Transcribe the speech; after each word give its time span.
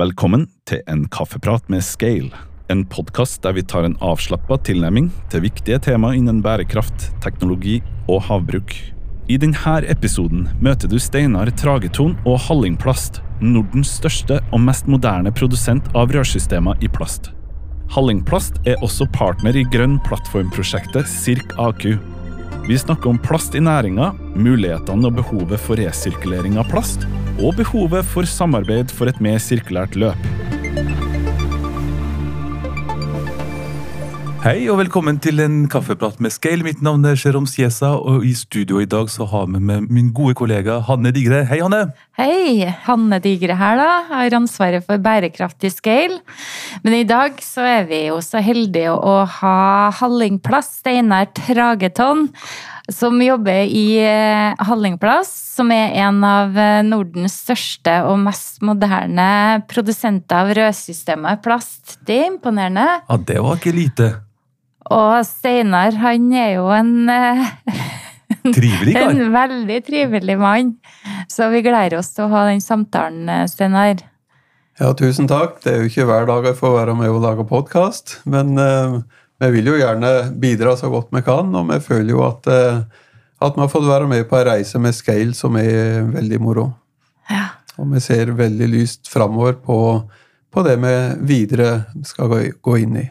Velkommen 0.00 0.46
til 0.64 0.78
en 0.88 1.02
kaffeprat 1.12 1.66
med 1.68 1.82
Scale, 1.84 2.30
en 2.72 2.86
podkast 2.88 3.42
der 3.44 3.52
vi 3.52 3.60
tar 3.68 3.84
en 3.84 3.98
avslappa 4.00 4.56
tilnærming 4.64 5.10
til 5.28 5.42
viktige 5.44 5.76
tema 5.84 6.14
innen 6.16 6.38
bærekraft, 6.40 7.10
teknologi 7.20 7.74
og 8.08 8.22
havbruk. 8.30 8.72
I 9.28 9.36
denne 9.36 9.74
episoden 9.92 10.46
møter 10.64 10.88
du 10.88 10.96
Steinar 10.96 11.52
Trageton 11.60 12.16
og 12.24 12.40
Hallingplast, 12.40 13.20
Nordens 13.44 13.92
største 13.98 14.40
og 14.48 14.64
mest 14.64 14.88
moderne 14.88 15.28
produsent 15.28 15.92
av 15.92 16.08
rørsystemer 16.08 16.80
i 16.80 16.88
plast. 16.88 17.28
Hallingplast 17.92 18.64
er 18.64 18.80
også 18.80 19.04
partner 19.12 19.60
i 19.60 19.68
grønn 19.76 20.00
plattformprosjektet 20.08 21.04
Sirk 21.04 21.52
AQ. 21.60 21.98
Vi 22.68 22.78
snakker 22.78 23.10
om 23.10 23.18
plast 23.18 23.54
i 23.58 23.60
næringa, 23.60 24.12
mulighetene 24.38 25.08
og 25.08 25.16
behovet 25.16 25.58
for 25.58 25.80
resirkulering 25.82 26.60
av 26.62 26.68
plast, 26.70 27.08
og 27.42 27.56
behovet 27.58 28.06
for 28.06 28.28
samarbeid 28.28 28.92
for 28.94 29.10
et 29.10 29.18
mer 29.18 29.42
sirkulært 29.42 29.98
løp. 29.98 30.28
Hei 34.42 34.64
og 34.66 34.80
velkommen 34.80 35.20
til 35.22 35.38
en 35.38 35.68
kaffeprat 35.70 36.16
med 36.18 36.32
Scale. 36.34 36.64
Mitt 36.66 36.80
navn 36.82 37.04
er 37.06 37.14
Jerome 37.14 37.46
Siesa, 37.46 37.92
og 37.94 38.24
i 38.26 38.32
studio 38.34 38.80
i 38.82 38.88
dag 38.90 39.06
så 39.06 39.22
har 39.30 39.44
vi 39.46 39.60
med 39.62 39.84
min 39.86 40.08
gode 40.10 40.34
kollega 40.34 40.80
Hanne 40.88 41.12
Digre. 41.14 41.44
Hei, 41.46 41.60
Hanne! 41.62 41.92
Hei! 42.18 42.66
Hanne 42.88 43.20
Digre 43.22 43.54
her, 43.54 43.78
da. 43.78 43.92
Har 44.08 44.34
ansvaret 44.34 44.82
for 44.82 44.98
bærekraftig 44.98 45.70
scale. 45.70 46.18
Men 46.82 46.96
i 46.96 47.04
dag 47.06 47.38
så 47.38 47.62
er 47.62 47.86
vi 47.86 48.00
jo 48.08 48.16
så 48.18 48.42
heldige 48.42 48.90
å 48.90 49.20
ha 49.36 49.60
Hallingplass, 50.00 50.72
Steinar 50.80 51.30
Trageton, 51.38 52.26
som 52.90 53.22
jobber 53.22 53.62
i 53.62 53.86
eh, 54.02 54.58
Hallingplass, 54.58 55.30
som 55.52 55.70
er 55.70 55.94
en 56.02 56.18
av 56.26 56.58
eh, 56.58 56.80
Nordens 56.82 57.38
største 57.44 58.00
og 58.10 58.18
mest 58.26 58.58
moderne 58.66 59.62
produsenter 59.70 60.42
av 60.42 60.52
rødsystemet 60.58 61.46
plast. 61.46 62.00
Det 62.02 62.24
er 62.24 62.30
imponerende. 62.32 62.90
Ja, 63.06 63.22
det 63.30 63.38
var 63.38 63.62
ikke 63.62 63.78
lite. 63.78 64.12
Og 64.90 65.26
Steinar, 65.26 65.94
han 66.02 66.32
er 66.34 66.56
jo 66.56 66.66
en 66.74 67.10
eh, 67.12 67.44
Trivelig 68.56 68.96
kar. 68.96 69.12
En 69.12 69.32
veldig 69.34 69.78
trivelig 69.86 70.38
mann. 70.40 70.76
Så 71.30 71.48
vi 71.52 71.62
gleder 71.62 72.00
oss 72.00 72.10
til 72.16 72.26
å 72.26 72.32
ha 72.32 72.46
den 72.48 72.62
samtalen, 72.64 73.28
eh, 73.30 73.46
Steinar. 73.50 74.02
Ja, 74.80 74.90
tusen 74.98 75.28
takk. 75.30 75.60
Det 75.62 75.72
er 75.72 75.82
jo 75.82 75.90
ikke 75.90 76.06
hver 76.08 76.26
dag 76.26 76.48
jeg 76.48 76.58
får 76.58 76.74
være 76.78 76.96
med 76.98 77.12
og 77.12 77.22
lage 77.22 77.46
podkast. 77.46 78.18
Men 78.26 78.56
eh, 78.58 78.98
vi 79.42 79.50
vil 79.58 79.72
jo 79.72 79.78
gjerne 79.78 80.12
bidra 80.42 80.74
så 80.78 80.90
godt 80.92 81.12
vi 81.14 81.22
kan, 81.26 81.54
og 81.54 81.68
vi 81.70 81.78
føler 81.84 82.14
jo 82.14 82.24
at, 82.26 82.48
eh, 82.50 82.82
at 83.42 83.58
vi 83.58 83.64
har 83.64 83.70
fått 83.70 83.88
være 83.88 84.10
med 84.10 84.26
på 84.30 84.40
en 84.40 84.48
reise 84.48 84.80
med 84.82 84.96
Scale 84.96 85.36
som 85.38 85.58
er 85.60 86.02
veldig 86.10 86.42
moro. 86.42 86.70
Ja. 87.30 87.48
Og 87.78 87.92
vi 87.94 88.02
ser 88.04 88.34
veldig 88.36 88.68
lyst 88.70 89.10
framover 89.12 89.54
på, 89.62 89.78
på 90.52 90.64
det 90.66 90.76
vi 90.82 90.94
videre 91.30 91.72
skal 92.06 92.30
gå, 92.32 92.44
gå 92.62 92.78
inn 92.82 92.98
i. 93.04 93.08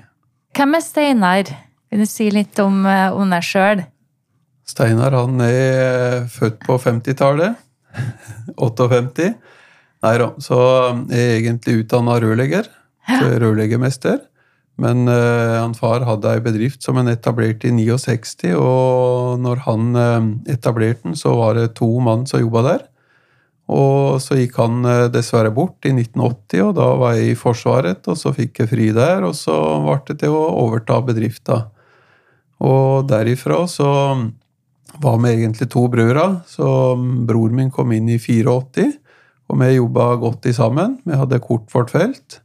Hvem 0.55 0.75
er 0.75 0.83
Steinar? 0.83 1.51
Vil 1.91 2.03
du 2.03 2.07
si 2.07 2.29
litt 2.31 2.59
om, 2.63 2.83
eh, 2.85 3.11
om 3.11 3.29
deg 3.31 3.43
sjøl? 3.45 3.85
Steinar 4.67 5.15
han 5.15 5.39
er 5.43 6.27
født 6.31 6.59
på 6.65 6.77
50-tallet. 6.79 7.55
58. 8.57 9.31
Nei 10.05 10.13
da. 10.17 10.29
Så 10.41 10.59
er 11.11 11.23
jeg 11.23 11.39
egentlig 11.43 11.83
utdanna 11.83 12.19
rørlegger. 12.23 12.69
Er 13.11 13.39
rørleggermester. 13.43 14.19
Men 14.81 15.05
uh, 15.09 15.61
han 15.61 15.75
far 15.77 16.05
hadde 16.07 16.31
ei 16.31 16.41
bedrift 16.43 16.81
som 16.85 16.97
han 16.97 17.11
etablerte 17.11 17.69
i 17.69 17.73
69, 17.75 18.53
og 18.57 19.41
når 19.43 19.65
han 19.67 19.89
uh, 19.97 20.29
etablerte 20.49 21.05
den, 21.05 21.17
så 21.19 21.35
var 21.37 21.59
det 21.59 21.73
to 21.77 21.89
mann 22.01 22.23
som 22.29 22.41
jobba 22.41 22.63
der. 22.69 22.87
Og 23.71 24.19
så 24.19 24.35
gikk 24.39 24.57
han 24.59 24.83
eh, 24.87 25.07
dessverre 25.13 25.51
bort 25.55 25.87
i 25.87 25.93
1980, 25.95 26.63
og 26.65 26.73
da 26.79 26.89
var 26.99 27.15
jeg 27.15 27.31
i 27.31 27.39
Forsvaret, 27.39 28.03
og 28.11 28.19
så 28.19 28.33
fikk 28.35 28.63
jeg 28.63 28.71
fri 28.71 28.89
der, 28.95 29.23
og 29.27 29.35
så 29.37 29.55
ble 29.85 29.99
det 30.09 30.17
til 30.23 30.35
å 30.35 30.49
overta 30.65 30.99
bedrifta. 31.07 31.63
Og 32.61 33.07
derifra 33.09 33.63
så 33.71 33.91
var 35.01 35.21
vi 35.23 35.31
egentlig 35.31 35.69
to 35.71 35.85
brødre, 35.91 36.43
så 36.51 36.97
bror 37.27 37.55
min 37.55 37.71
kom 37.73 37.93
inn 37.95 38.11
i 38.11 38.19
84, 38.19 38.91
og 39.51 39.59
vi 39.59 39.71
jobba 39.73 40.11
godt 40.19 40.47
i 40.47 40.55
sammen. 40.55 40.99
Vi 41.07 41.17
hadde 41.17 41.41
kort 41.43 41.71
vårt 41.73 41.91
felt. 41.91 42.39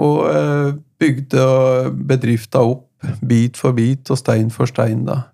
Og 0.00 0.24
eh, 0.28 0.72
bygde 1.00 1.44
bedrifta 2.08 2.62
opp 2.66 2.88
bit 3.26 3.58
for 3.58 3.74
bit 3.74 4.10
og 4.14 4.18
stein 4.20 4.50
for 4.54 4.70
stein, 4.70 5.04
da. 5.08 5.31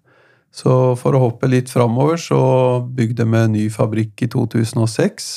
Så 0.54 0.96
for 0.98 1.14
å 1.14 1.22
hoppe 1.26 1.50
litt 1.50 1.70
framover, 1.70 2.18
så 2.18 2.40
bygde 2.82 3.26
vi 3.28 3.42
en 3.42 3.54
ny 3.54 3.68
fabrikk 3.70 4.24
i 4.24 4.30
2006. 4.32 5.28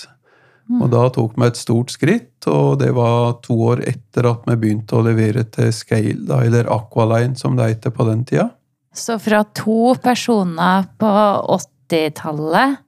Og 0.79 0.87
da 0.93 1.07
tok 1.11 1.33
vi 1.35 1.47
et 1.49 1.59
stort 1.59 1.91
skritt, 1.91 2.47
og 2.47 2.79
det 2.79 2.91
var 2.95 3.41
to 3.43 3.57
år 3.73 3.81
etter 3.89 4.29
at 4.29 4.45
vi 4.47 4.55
begynte 4.61 4.95
å 4.95 5.03
levere 5.03 5.43
til 5.51 5.71
Scale, 5.75 6.21
da, 6.29 6.39
eller 6.45 6.69
Aqualine 6.71 7.35
som 7.39 7.57
det 7.57 7.73
heter 7.73 7.93
på 7.95 8.07
den 8.07 8.23
tida. 8.27 8.47
Så 8.95 9.17
fra 9.23 9.43
to 9.55 9.95
personer 10.03 10.87
på 10.99 11.11
80-tallet 11.57 12.79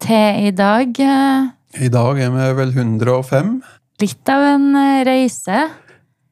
til 0.00 0.48
i 0.48 0.52
dag 0.56 1.00
eh, 1.04 1.50
I 1.84 1.90
dag 1.92 2.20
er 2.20 2.32
vi 2.32 2.46
vel 2.60 2.72
105. 2.76 3.52
Litt 4.00 4.32
av 4.32 4.46
en 4.54 4.70
eh, 4.80 5.02
reise. 5.08 5.66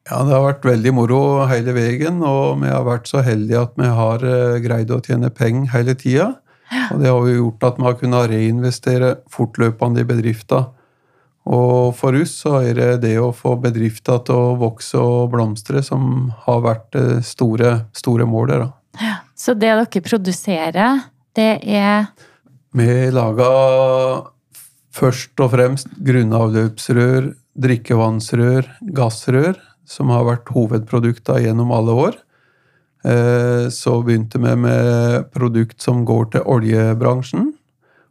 Ja, 0.09 0.23
det 0.25 0.33
har 0.33 0.41
vært 0.47 0.65
veldig 0.65 0.91
moro 0.97 1.21
hele 1.49 1.73
veien, 1.75 2.23
og 2.25 2.63
vi 2.63 2.71
har 2.71 2.85
vært 2.87 3.09
så 3.11 3.21
heldige 3.21 3.61
at 3.61 3.75
vi 3.77 3.89
har 3.93 4.23
eh, 4.25 4.57
greid 4.63 4.89
å 4.89 5.01
tjene 5.05 5.29
penger 5.29 5.69
hele 5.75 5.93
tida. 5.99 6.31
Og 6.89 7.01
det 7.01 7.09
har 7.09 7.27
jo 7.29 7.35
gjort 7.35 7.65
at 7.67 7.77
vi 7.77 7.85
har 7.85 7.97
kunnet 7.99 8.29
reinvestere 8.31 9.11
fortløpende 9.29 10.01
i 10.01 10.09
bedrifta. 10.09 10.63
Og 11.49 11.93
for 11.97 12.17
oss 12.17 12.33
så 12.43 12.59
er 12.61 12.73
det 12.77 12.89
det 13.05 13.15
å 13.21 13.29
få 13.33 13.55
bedrifta 13.61 14.19
til 14.25 14.37
å 14.37 14.57
vokse 14.59 14.97
og 14.97 15.31
blomstre 15.33 15.81
som 15.85 16.31
har 16.45 16.65
vært 16.65 16.89
det 16.97 17.21
store, 17.29 17.75
store 17.93 18.25
målet. 18.29 18.65
da. 18.65 18.69
Ja, 18.99 19.15
Så 19.35 19.53
det 19.53 19.69
dere 19.69 20.01
produserer, 20.01 21.05
det 21.35 21.61
er 21.63 22.09
Vi 22.73 23.09
lager 23.09 24.29
først 24.93 25.39
og 25.41 25.51
fremst 25.55 25.87
grunnavløpsrør, 26.05 27.33
drikkevannsrør, 27.57 28.67
gassrør, 28.93 29.57
som 29.89 30.11
har 30.13 30.27
vært 30.27 30.51
hovedprodukta 30.53 31.39
gjennom 31.41 31.73
alle 31.73 31.95
år. 32.07 32.19
Eh, 33.03 33.69
Så 33.69 34.01
begynte 34.03 34.39
vi 34.39 34.55
med 34.55 35.31
produkt 35.31 35.81
som 35.81 36.05
går 36.05 36.31
til 36.31 36.41
oljebransjen. 36.45 37.53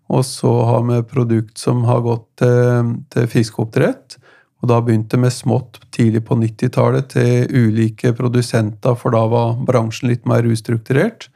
Og 0.09 0.25
så 0.25 0.51
har 0.65 0.83
vi 0.89 1.03
produkt 1.05 1.59
som 1.59 1.85
har 1.85 2.01
gått 2.01 2.27
til, 2.41 2.95
til 3.13 3.27
fiskeoppdrett. 3.29 4.17
Og 4.63 4.71
da 4.73 4.81
begynte 4.83 5.21
vi 5.21 5.31
smått 5.31 5.79
tidlig 5.95 6.25
på 6.27 6.35
90-tallet 6.41 7.13
til 7.13 7.47
ulike 7.53 8.15
produsenter, 8.17 8.97
for 8.99 9.15
da 9.15 9.27
var 9.31 9.59
bransjen 9.69 10.09
litt 10.11 10.25
mer 10.27 10.49
ustrukturert. 10.49 11.29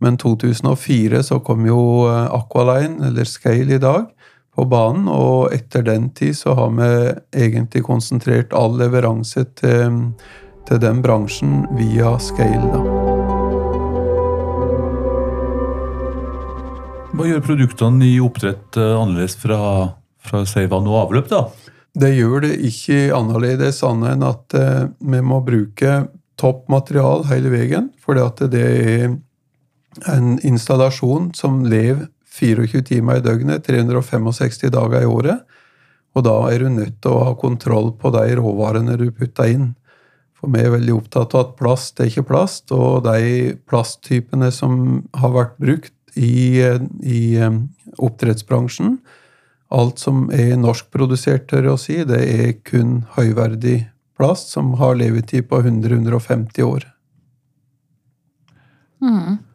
Men 0.00 0.16
2004 0.20 1.22
så 1.26 1.40
kom 1.44 1.66
jo 1.66 2.06
eh, 2.08 2.30
Aqualine, 2.32 3.02
eller 3.10 3.28
Scale 3.28 3.76
i 3.76 3.82
dag, 3.82 4.06
på 4.54 4.64
banen, 4.70 5.08
og 5.10 5.52
etter 5.54 5.82
den 5.86 6.08
tid 6.14 6.36
så 6.38 6.54
har 6.54 6.72
vi 6.76 6.90
egentlig 7.44 7.84
konsentrert 7.86 8.54
all 8.54 8.78
leveranse 8.78 9.44
til, 9.58 9.98
til 10.68 10.82
den 10.82 11.02
bransjen 11.04 11.64
via 11.78 12.14
Scale, 12.22 12.70
da. 12.70 12.84
Hva 17.14 17.28
gjør 17.30 17.44
produktene 17.46 18.08
i 18.08 18.16
oppdrett 18.22 18.74
eh, 18.80 18.94
annerledes 18.98 19.36
fra, 19.38 19.60
fra 20.18 20.42
vann 20.70 20.88
og 20.90 20.98
avløp, 21.04 21.28
da? 21.30 21.44
Det 21.94 22.10
gjør 22.16 22.42
det 22.42 22.56
ikke 22.66 23.12
annerledes 23.14 23.78
annet 23.86 24.16
enn 24.16 24.24
at 24.26 24.56
eh, 24.58 24.80
vi 24.98 25.20
må 25.22 25.38
bruke 25.46 26.00
topp 26.40 26.66
material 26.72 27.22
hele 27.30 27.52
veien, 27.52 27.92
fordi 28.02 28.48
det 28.50 28.64
er 28.66 29.04
en 30.10 30.34
installasjon 30.42 31.30
som 31.38 31.62
lever 31.70 32.08
24 32.34 32.82
timer 32.88 33.20
i 33.20 33.24
døgnet, 33.24 33.64
365 33.66 34.70
dager 34.74 35.04
i 35.04 35.10
året. 35.10 35.44
Og 36.14 36.26
da 36.26 36.34
er 36.50 36.62
du 36.62 36.70
nødt 36.70 37.00
til 37.02 37.14
å 37.14 37.24
ha 37.28 37.34
kontroll 37.38 37.92
på 37.98 38.12
de 38.14 38.36
råvarene 38.38 38.98
du 38.98 39.08
putter 39.14 39.50
inn. 39.54 39.72
For 40.38 40.50
vi 40.52 40.62
er 40.62 40.74
veldig 40.74 40.94
opptatt 40.98 41.34
av 41.34 41.44
at 41.46 41.56
plast 41.58 42.00
er 42.02 42.10
ikke 42.10 42.28
plast, 42.30 42.70
og 42.74 43.04
de 43.06 43.54
plasttypene 43.70 44.50
som 44.54 45.04
har 45.16 45.34
vært 45.34 45.58
brukt 45.62 45.94
i, 46.14 46.60
i 46.60 47.22
eh, 47.40 47.60
oppdrettsbransjen, 47.98 48.98
alt 49.74 49.98
som 49.98 50.28
er 50.34 50.54
norskprodusert, 50.60 51.48
tør 51.50 51.70
jeg 51.70 51.74
å 51.74 51.80
si, 51.80 51.96
det 52.06 52.20
er 52.22 52.52
kun 52.66 53.00
høyverdig 53.16 53.80
plast 54.18 54.52
som 54.54 54.76
har 54.78 54.94
levetid 55.00 55.48
på 55.50 55.62
100-150 55.64 56.62
år. 56.66 56.86
mm. 59.02 59.53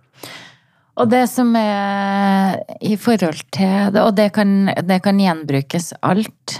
Og 0.99 1.07
det 1.07 1.25
som 1.31 1.53
er 1.55 2.59
i 2.83 2.97
forhold 2.99 3.45
til 3.55 3.93
det, 3.93 4.01
Og 4.03 4.15
det 4.15 4.33
kan, 4.35 4.67
det 4.67 4.99
kan 5.03 5.19
gjenbrukes 5.19 5.93
alt. 6.01 6.59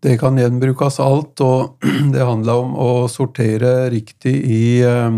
Det 0.00 0.18
kan 0.20 0.36
gjenbrukes 0.36 1.00
alt, 1.00 1.40
og 1.40 1.80
det 2.14 2.24
handler 2.24 2.64
om 2.64 2.76
å 2.76 2.90
sortere 3.08 3.90
riktig 3.92 4.34
i, 4.44 4.80
eh, 4.84 5.16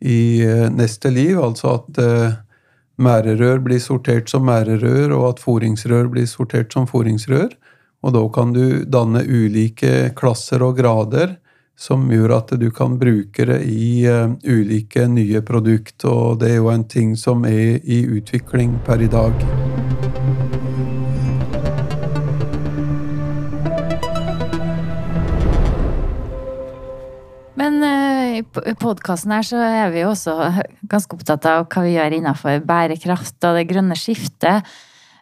i 0.00 0.20
eh, 0.44 0.68
neste 0.72 1.12
liv. 1.12 1.40
Altså 1.40 1.76
at 1.76 2.00
eh, 2.00 2.38
mærerør 2.96 3.60
blir 3.64 3.80
sortert 3.80 4.32
som 4.32 4.44
mærerør, 4.48 5.12
og 5.16 5.28
at 5.34 5.44
foringsrør 5.44 6.08
blir 6.12 6.28
sortert 6.28 6.72
som 6.72 6.88
foringsrør. 6.88 7.52
Og 8.02 8.16
da 8.16 8.24
kan 8.34 8.52
du 8.56 8.84
danne 8.88 9.22
ulike 9.28 10.10
klasser 10.18 10.64
og 10.64 10.80
grader 10.80 11.36
som 11.78 12.04
gjør 12.12 12.36
at 12.36 12.52
du 12.60 12.68
kan 12.74 12.98
bruke 13.00 13.46
det 13.48 13.62
i 13.66 14.04
uh, 14.06 14.32
ulike 14.44 15.06
nye 15.10 15.42
produkt, 15.44 16.04
og 16.04 16.40
det 16.42 16.52
er 16.52 16.60
jo 16.60 16.70
en 16.72 16.84
ting 16.84 17.16
som 17.18 17.46
er 17.48 17.80
i 17.82 18.02
utvikling 18.06 18.76
per 18.86 19.02
i 19.02 19.10
dag. 19.10 19.34
Men 27.58 27.82
uh, 27.82 28.38
i 28.38 28.76
podkasten 28.78 29.34
her 29.34 29.44
så 29.46 29.60
er 29.62 29.92
vi 29.94 30.04
jo 30.04 30.12
også 30.12 30.36
ganske 30.92 31.18
opptatt 31.18 31.50
av 31.50 31.66
hva 31.66 31.84
vi 31.86 31.96
gjør 31.96 32.18
innenfor 32.18 32.64
bærekraft 32.68 33.38
og 33.48 33.58
det 33.58 33.68
grønne 33.70 33.98
skiftet. 33.98 34.70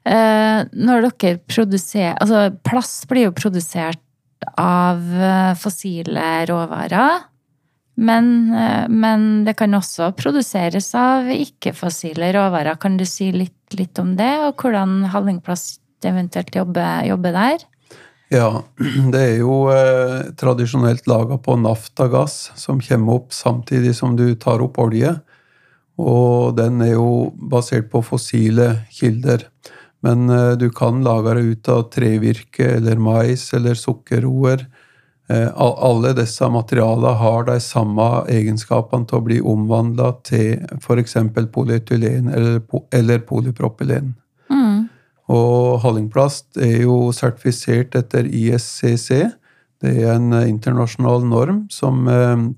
Uh, 0.01 0.65
når 0.73 1.11
dere 1.11 1.43
produserer 1.45 2.15
Altså, 2.17 2.47
plast 2.65 3.05
blir 3.11 3.27
jo 3.27 3.35
produsert 3.37 4.01
av 4.61 5.03
eh, 5.15 5.53
fossile 5.59 6.47
råvarer. 6.51 7.27
Men, 8.01 8.49
men, 8.89 9.25
det 9.45 9.59
kan 9.59 9.77
også 9.77 10.07
produseres 10.17 10.87
av 10.97 11.27
ikke-fossile 11.35 12.31
råvarer. 12.33 12.79
Kan 12.81 12.95
du 12.97 13.05
si 13.05 13.27
litt, 13.35 13.75
litt, 13.77 13.99
om 14.01 14.15
det, 14.17 14.31
og 14.47 14.63
hvordan 14.63 15.03
Hallingplast 15.13 15.83
eventuelt 16.09 16.55
jobber, 16.57 17.05
jobber 17.05 17.37
der? 17.37 17.67
Ja, 18.31 18.63
det 19.13 19.21
er 19.21 19.37
jo 19.43 19.57
eh, 19.75 20.31
tradisjonelt 20.39 21.09
laga 21.11 21.39
på 21.43 21.57
naftagass, 21.59 22.53
som 22.57 22.81
kommer 22.85 23.19
opp 23.19 23.35
samtidig 23.35 23.97
som 23.99 24.15
du 24.17 24.29
tar 24.39 24.63
opp 24.63 24.79
olje. 24.81 25.17
Og 26.01 26.55
den 26.57 26.81
er 26.85 26.95
jo 26.95 27.35
basert 27.51 27.91
på 27.93 28.01
fossile 28.07 28.87
kilder. 28.95 29.45
Men 30.01 30.29
eh, 30.31 30.53
du 30.53 30.71
kan 30.71 31.03
lage 31.05 31.35
det 31.35 31.41
ut 31.41 31.69
av 31.69 31.89
trevirke 31.93 32.77
eller 32.77 32.97
mais 32.97 33.53
eller 33.55 33.75
sukkerroer. 33.75 34.65
Eh, 35.31 35.49
alle 35.57 36.15
disse 36.17 36.49
materialene 36.51 37.13
har 37.21 37.45
de 37.51 37.59
samme 37.63 38.09
egenskapene 38.33 39.07
til 39.09 39.21
å 39.21 39.27
bli 39.27 39.41
omvandla 39.41 40.15
til 40.27 40.65
f.eks. 40.81 41.19
polyetylen 41.53 42.33
eller, 42.33 42.63
eller 42.97 43.27
polypropylen. 43.29 44.15
Og 45.31 45.77
Hallingplast 45.85 46.59
er 46.59 46.81
jo 46.83 47.13
sertifisert 47.15 47.95
etter 47.95 48.27
ISCC. 48.27 49.29
Det 49.81 49.93
er 49.93 50.17
en 50.17 50.33
eh, 50.35 50.49
internasjonal 50.51 51.29
norm 51.29 51.67
som 51.71 52.09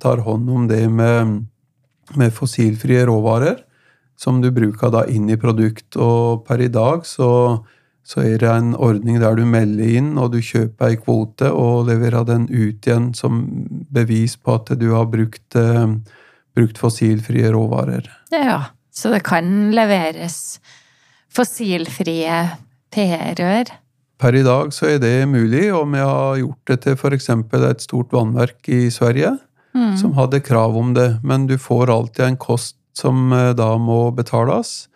tar 0.00 0.22
hånd 0.24 0.48
om 0.48 0.70
det 0.70 0.86
med, 0.88 1.42
med 2.16 2.32
fossilfrie 2.32 3.04
råvarer, 3.10 3.60
som 4.22 4.40
du 4.42 4.50
bruker 4.54 4.92
da 4.94 5.04
inn 5.10 5.30
i 5.30 5.38
produkt. 5.40 5.96
Og 5.98 6.44
per 6.46 6.62
i 6.62 6.70
dag 6.72 7.06
så, 7.08 7.30
så 8.06 8.22
er 8.22 8.38
det 8.42 8.50
en 8.50 8.72
ordning 8.78 9.18
der 9.22 9.38
du 9.38 9.44
melder 9.48 9.96
inn, 9.98 10.14
og 10.20 10.32
du 10.34 10.40
kjøper 10.42 10.92
ei 10.92 11.00
kvote 11.00 11.50
og 11.50 11.88
leverer 11.90 12.26
den 12.28 12.46
ut 12.50 12.86
igjen 12.86 13.10
som 13.18 13.42
bevis 13.92 14.38
på 14.38 14.58
at 14.60 14.74
du 14.78 14.92
har 14.94 15.10
brukt, 15.10 15.58
eh, 15.58 15.96
brukt 16.54 16.78
fossilfrie 16.78 17.50
råvarer. 17.54 18.08
Ja, 18.34 18.74
så 18.94 19.12
det 19.14 19.24
kan 19.26 19.72
leveres 19.74 20.60
fossilfrie 21.32 22.42
PR-rør? 22.92 23.78
Per 24.22 24.36
i 24.38 24.42
dag 24.46 24.70
så 24.70 24.92
er 24.92 25.00
det 25.02 25.16
mulig, 25.26 25.64
og 25.74 25.88
vi 25.90 26.02
har 26.02 26.36
gjort 26.38 26.68
det 26.70 26.76
til 26.84 26.94
f.eks. 26.94 27.30
et 27.32 27.82
stort 27.82 28.12
vannverk 28.14 28.68
i 28.70 28.84
Sverige 28.92 29.32
mm. 29.74 29.96
som 29.98 30.14
hadde 30.14 30.42
krav 30.46 30.76
om 30.78 30.92
det. 30.94 31.16
Men 31.26 31.48
du 31.48 31.56
får 31.58 31.90
alltid 31.90 32.24
en 32.26 32.38
kost 32.38 32.76
som 32.96 33.32
eh, 33.32 33.52
da 33.58 33.74
må 33.80 34.10
betales. 34.16 34.88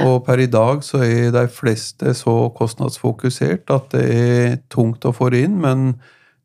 Og 0.00 0.22
per 0.24 0.40
i 0.40 0.48
dag 0.48 0.80
så 0.86 1.02
er 1.04 1.32
de 1.34 1.44
fleste 1.52 2.14
så 2.16 2.48
kostnadsfokusert 2.56 3.68
at 3.74 3.90
det 3.92 4.04
er 4.08 4.54
tungt 4.72 5.04
å 5.04 5.12
få 5.12 5.28
det 5.34 5.44
inn. 5.48 5.58
Men 5.60 5.96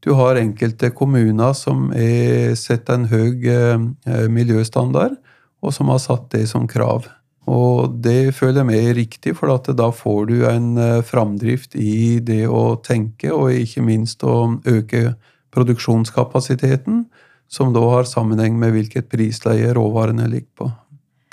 du 0.03 0.11
har 0.19 0.39
enkelte 0.39 0.91
kommuner 0.95 1.55
som 1.57 1.89
har 1.95 2.57
sett 2.59 2.91
en 2.91 3.07
høy 3.11 3.47
eh, 3.47 4.27
miljøstandard, 4.31 5.15
og 5.63 5.73
som 5.73 5.89
har 5.93 6.03
satt 6.03 6.29
det 6.35 6.45
som 6.51 6.67
krav. 6.69 7.07
Og 7.47 7.95
det 8.03 8.35
føler 8.35 8.67
jeg 8.75 8.89
er 8.89 8.97
riktig, 8.97 9.33
for 9.37 9.51
da 9.55 9.87
får 9.95 10.25
du 10.27 10.35
en 10.49 10.75
eh, 10.77 11.03
framdrift 11.05 11.77
i 11.79 12.19
det 12.19 12.43
å 12.51 12.75
tenke, 12.83 13.31
og 13.31 13.55
ikke 13.55 13.85
minst 13.85 14.23
å 14.27 14.59
øke 14.67 15.15
produksjonskapasiteten, 15.55 17.05
som 17.47 17.71
da 17.71 17.85
har 17.93 18.09
sammenheng 18.09 18.57
med 18.59 18.75
hvilket 18.75 19.07
prisleie 19.07 19.71
råvarene 19.73 20.27
ligger 20.27 20.51
på. 20.59 20.71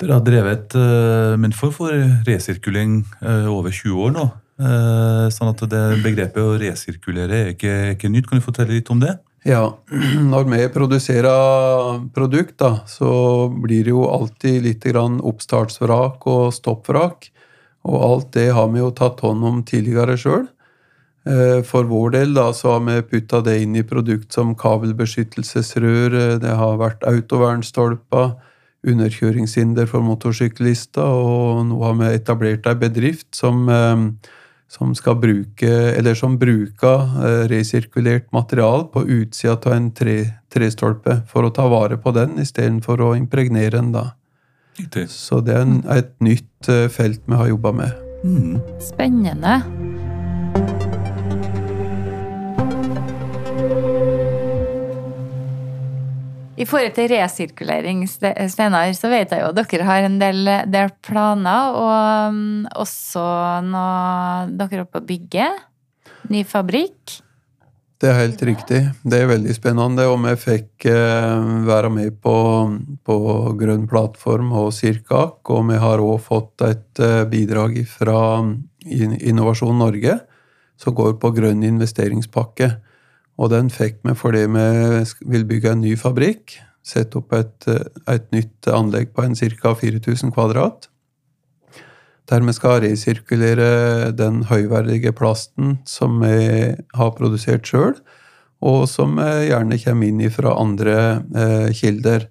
Dere 0.01 0.17
har 0.17 0.25
drevet 0.25 0.75
uh, 0.75 1.35
med 1.39 1.55
form 1.55 1.71
for 1.75 1.93
resirkulering 2.27 2.99
uh, 3.21 3.47
over 3.51 3.71
20 3.71 4.01
år 4.07 4.15
nå. 4.15 4.25
Uh, 4.55 5.27
sånn 5.35 5.51
at 5.51 5.63
det 5.71 5.83
begrepet 6.03 6.39
å 6.39 6.57
resirkulere 6.59 7.41
er 7.41 7.53
ikke, 7.53 7.75
ikke 7.95 8.11
nytt. 8.11 8.27
Kan 8.29 8.41
du 8.41 8.45
fortelle 8.45 8.75
litt 8.75 8.91
om 8.91 9.03
det? 9.03 9.15
Ja, 9.45 9.77
når 10.33 10.49
vi 10.49 10.63
produserer 10.73 12.01
produkt, 12.15 12.57
da, 12.63 12.81
så 12.89 13.47
blir 13.51 13.85
det 13.85 13.93
jo 13.93 14.07
alltid 14.09 14.63
litt 14.65 14.87
oppstartsvrak 14.89 16.25
og 16.27 16.51
stoppvrak. 16.55 17.29
Og 17.85 18.01
alt 18.01 18.31
det 18.33 18.49
har 18.57 18.71
vi 18.73 18.81
jo 18.81 18.89
tatt 18.97 19.21
hånd 19.21 19.45
om 19.45 19.61
tidligere 19.63 20.17
sjøl. 20.17 20.47
Eh, 21.25 21.61
for 21.65 21.87
vår 21.89 22.11
del 22.13 22.33
da, 22.37 22.51
så 22.53 22.75
har 22.75 22.83
vi 22.85 23.01
putta 23.09 23.41
det 23.45 23.57
inn 23.63 23.75
i 23.77 23.85
produkt 23.85 24.33
som 24.33 24.53
kabelbeskyttelsesrør, 24.57 26.13
eh, 26.13 26.35
det 26.41 26.53
har 26.53 26.77
vært 26.77 27.05
autovernstolper, 27.09 28.35
underkjøringshinder 28.85 29.89
for 29.89 30.05
motorsyklister, 30.05 31.03
og 31.03 31.65
nå 31.69 31.81
har 31.83 31.99
vi 31.99 32.15
etablert 32.15 32.67
ei 32.69 32.77
bedrift 32.85 33.29
som 33.35 33.69
eh, 33.69 34.09
som 34.67 34.95
skal 34.97 35.17
bruke, 35.21 35.69
eller 35.69 36.17
som 36.17 36.37
bruker 36.41 37.17
eh, 37.23 37.41
resirkulert 37.51 38.31
material 38.35 38.87
på 38.93 39.05
utsida 39.21 39.55
av 39.55 39.75
en 39.75 39.89
tre, 39.95 40.17
trestolpe 40.51 41.21
for 41.31 41.47
å 41.47 41.53
ta 41.55 41.67
vare 41.71 41.99
på 42.01 42.13
den 42.15 42.39
istedenfor 42.43 43.03
å 43.05 43.13
impregnere 43.17 43.77
den. 43.77 43.93
da. 43.95 44.09
Så 45.11 45.39
det 45.45 45.55
er 45.55 45.67
en, 45.67 45.77
et 45.93 46.15
nytt 46.23 46.71
eh, 46.71 46.87
felt 46.91 47.23
vi 47.25 47.37
har 47.39 47.51
jobba 47.53 47.75
med. 47.83 48.01
Mm. 48.25 48.57
Spennende. 48.83 49.61
I 56.55 56.63
forhold 56.63 56.93
til 56.95 57.09
resirkulering, 57.11 58.05
Steinar, 58.07 58.93
så 58.95 59.09
vet 59.11 59.33
jeg 59.33 59.43
jo 59.43 59.51
at 59.51 59.57
dere 59.59 59.87
har 59.87 60.05
en 60.07 60.15
del, 60.21 60.47
del 60.71 60.93
planer. 61.03 61.75
Og 61.75 62.31
um, 62.31 62.67
også 62.79 63.25
når 63.65 64.53
dere 64.55 64.79
er 64.79 64.83
oppe 64.85 65.01
å 65.01 65.07
bygge 65.07 65.49
ny 66.31 66.45
fabrikk. 66.47 67.19
Det 67.99 68.07
er 68.11 68.19
helt 68.19 68.41
riktig. 68.47 68.79
Det 69.03 69.19
er 69.19 69.29
veldig 69.31 69.55
spennende. 69.55 70.07
Og 70.11 70.19
vi 70.23 70.35
fikk 70.39 70.87
eh, 70.91 71.51
være 71.67 71.91
med 71.91 72.19
på, 72.23 72.35
på 73.07 73.17
Grønn 73.59 73.87
plattform 73.91 74.51
og 74.55 74.71
Sirkak. 74.75 75.41
Og 75.51 75.67
vi 75.71 75.79
har 75.81 76.03
òg 76.03 76.19
fått 76.23 76.63
et 76.67 77.03
eh, 77.03 77.23
bidrag 77.31 77.81
fra 77.89 78.17
Innovasjon 78.85 79.79
Norge 79.79 80.19
som 80.79 80.95
går 80.95 81.15
på 81.21 81.31
grønn 81.35 81.63
investeringspakke. 81.63 82.75
Og 83.35 83.51
den 83.51 83.69
fikk 83.73 83.99
vi 84.07 84.15
fordi 84.15 84.45
vi 84.51 84.65
vil 85.33 85.45
bygge 85.47 85.73
en 85.75 85.83
ny 85.83 85.95
fabrikk. 85.99 86.57
Sette 86.85 87.19
opp 87.19 87.33
et, 87.35 87.67
et 88.07 88.27
nytt 88.35 88.69
anlegg 88.71 89.11
på 89.15 89.25
en 89.25 89.35
ca. 89.35 89.73
4000 89.75 90.31
kvadrat. 90.35 90.89
Der 92.29 92.41
vi 92.41 92.53
skal 92.57 92.79
resirkulere 92.81 94.11
den 94.17 94.45
høyverdige 94.49 95.13
plasten 95.13 95.79
som 95.85 96.21
vi 96.23 96.73
har 96.73 97.11
produsert 97.17 97.67
sjøl, 97.69 97.93
og 98.65 98.87
som 98.89 99.19
gjerne 99.19 99.77
kommer 99.83 100.09
inn 100.09 100.31
fra 100.33 100.55
andre 100.57 100.95
eh, 101.35 101.69
kilder. 101.75 102.25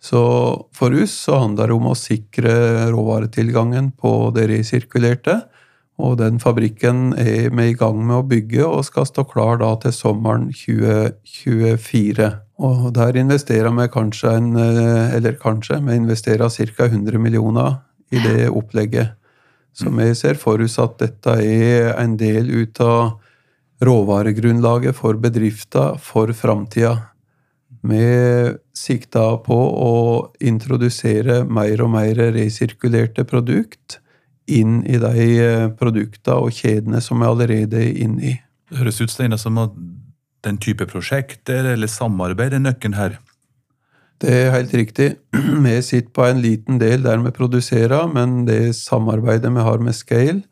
Så 0.00 0.20
for 0.76 0.94
oss 0.96 1.16
så 1.26 1.40
handler 1.42 1.70
det 1.70 1.76
om 1.76 1.88
å 1.90 1.98
sikre 1.98 2.52
råvaretilgangen 2.92 3.90
på 3.98 4.12
det 4.36 4.46
resirkulerte 4.52 5.40
og 6.00 6.18
den 6.20 6.40
fabrikken 6.42 7.12
er 7.18 7.50
vi 7.52 7.68
i 7.70 7.76
gang 7.76 8.00
med 8.02 8.16
å 8.16 8.26
bygge 8.26 8.64
og 8.66 8.86
skal 8.88 9.06
stå 9.08 9.24
klar 9.28 9.60
da 9.60 9.74
til 9.82 9.94
sommeren 9.94 10.48
2024. 10.54 12.30
Og 12.60 12.90
der 12.96 13.16
investerer 13.20 13.72
vi 13.76 13.86
kanskje 13.92 14.34
en, 14.36 14.56
eh, 14.56 15.14
eller 15.16 15.38
kanskje, 15.40 15.80
vi 15.86 15.96
investerer 15.96 16.48
ca. 16.48 16.88
100 16.88 17.18
millioner 17.18 17.80
i 18.12 18.18
det 18.18 18.48
opplegget. 18.48 19.16
Så 19.72 19.90
vi 19.90 20.14
ser 20.14 20.34
for 20.34 20.60
oss 20.60 20.78
at 20.78 20.98
dette 20.98 21.30
er 21.30 21.94
en 21.98 22.16
del 22.16 22.50
ut 22.50 22.80
av 22.80 23.20
råvaregrunnlaget 23.80 24.94
for 24.94 25.14
bedrifter 25.14 25.96
for 25.98 26.32
framtida. 26.36 27.10
Vi 27.82 28.56
sikter 28.76 29.38
på 29.44 29.56
å 29.56 29.94
introdusere 30.40 31.44
mer 31.48 31.80
og 31.80 31.90
mer 31.94 32.14
resirkulerte 32.34 33.24
produkt 33.24 34.00
inn 34.50 34.80
i 34.88 34.98
de 35.00 35.24
eh, 35.40 35.70
produktene 35.78 36.36
og 36.42 36.54
kjedene 36.56 37.00
som 37.04 37.22
vi 37.22 37.28
allerede 37.28 37.80
er 37.80 38.04
inne 38.04 38.30
i. 38.32 38.36
Det 38.70 38.78
høres 38.82 39.00
ut 39.02 39.12
Steine, 39.12 39.38
som 39.38 39.58
at 39.62 39.74
den 40.46 40.60
type 40.62 40.86
prosjekter 40.88 41.72
eller 41.74 41.90
samarbeid 41.90 42.54
er 42.56 42.62
nøkkelen 42.64 42.96
her? 42.98 43.18
Det 44.20 44.30
er 44.36 44.54
helt 44.54 44.74
riktig. 44.76 45.08
Vi 45.64 45.74
sitter 45.82 46.12
på 46.12 46.26
en 46.26 46.42
liten 46.44 46.80
del 46.80 47.04
der 47.06 47.20
vi 47.24 47.32
produserer, 47.32 48.08
men 48.12 48.44
det 48.44 48.76
samarbeidet 48.76 49.48
vi 49.48 49.64
har 49.64 49.80
med 49.80 49.96
Scale, 49.96 50.42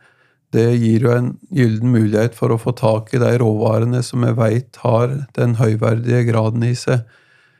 det 0.57 0.79
gir 0.81 1.05
jo 1.05 1.13
en 1.13 1.35
gyllen 1.53 1.91
mulighet 1.93 2.37
for 2.37 2.55
å 2.55 2.61
få 2.61 2.73
tak 2.73 3.13
i 3.13 3.21
de 3.21 3.35
råvarene 3.43 4.01
som 4.05 4.25
vi 4.25 4.33
veit 4.33 4.79
har 4.81 5.13
den 5.37 5.59
høyverdige 5.61 6.23
graden 6.31 6.65
i 6.65 6.73
seg. 6.73 7.05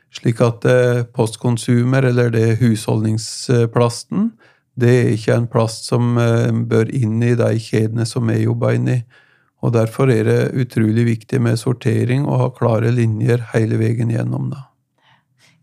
Slik 0.09 0.41
at 0.41 0.65
eh, 0.65 1.03
postkonsumer, 1.13 2.07
eller 2.09 2.33
det 2.33 2.57
husholdningsplasten, 2.63 4.31
det 4.79 4.93
er 4.95 5.11
ikke 5.15 5.35
en 5.35 5.49
plast 5.51 5.89
som 5.89 6.17
eh, 6.21 6.51
bør 6.71 6.91
inn 6.95 7.19
i 7.25 7.35
de 7.39 7.51
kjedene 7.59 8.07
som 8.07 8.29
vi 8.29 8.41
jobber 8.43 8.77
inn 8.77 8.89
i. 8.95 8.99
Og 9.59 9.75
Derfor 9.75 10.11
er 10.13 10.23
det 10.23 10.39
utrolig 10.55 11.03
viktig 11.07 11.41
med 11.43 11.59
sortering 11.59 12.23
og 12.25 12.39
ha 12.39 12.49
klare 12.55 12.93
linjer 12.95 13.43
hele 13.53 13.79
veien 13.81 14.11
gjennom. 14.13 14.49
det. 14.53 14.63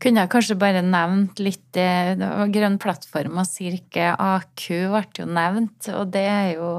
Kunne 0.02 0.26
jeg 0.26 0.32
kanskje 0.34 0.58
bare 0.60 0.84
nevnt 0.84 1.40
litt 1.40 1.64
det 1.72 2.20
var 2.20 2.52
Grønn 2.52 2.76
plattform 2.80 3.38
og 3.40 3.48
Sirke 3.48 4.12
AQ 4.12 4.66
ble 4.92 5.04
jo 5.16 5.28
nevnt, 5.28 5.88
og 5.96 6.10
det 6.12 6.26
er 6.28 6.50
jo 6.58 6.70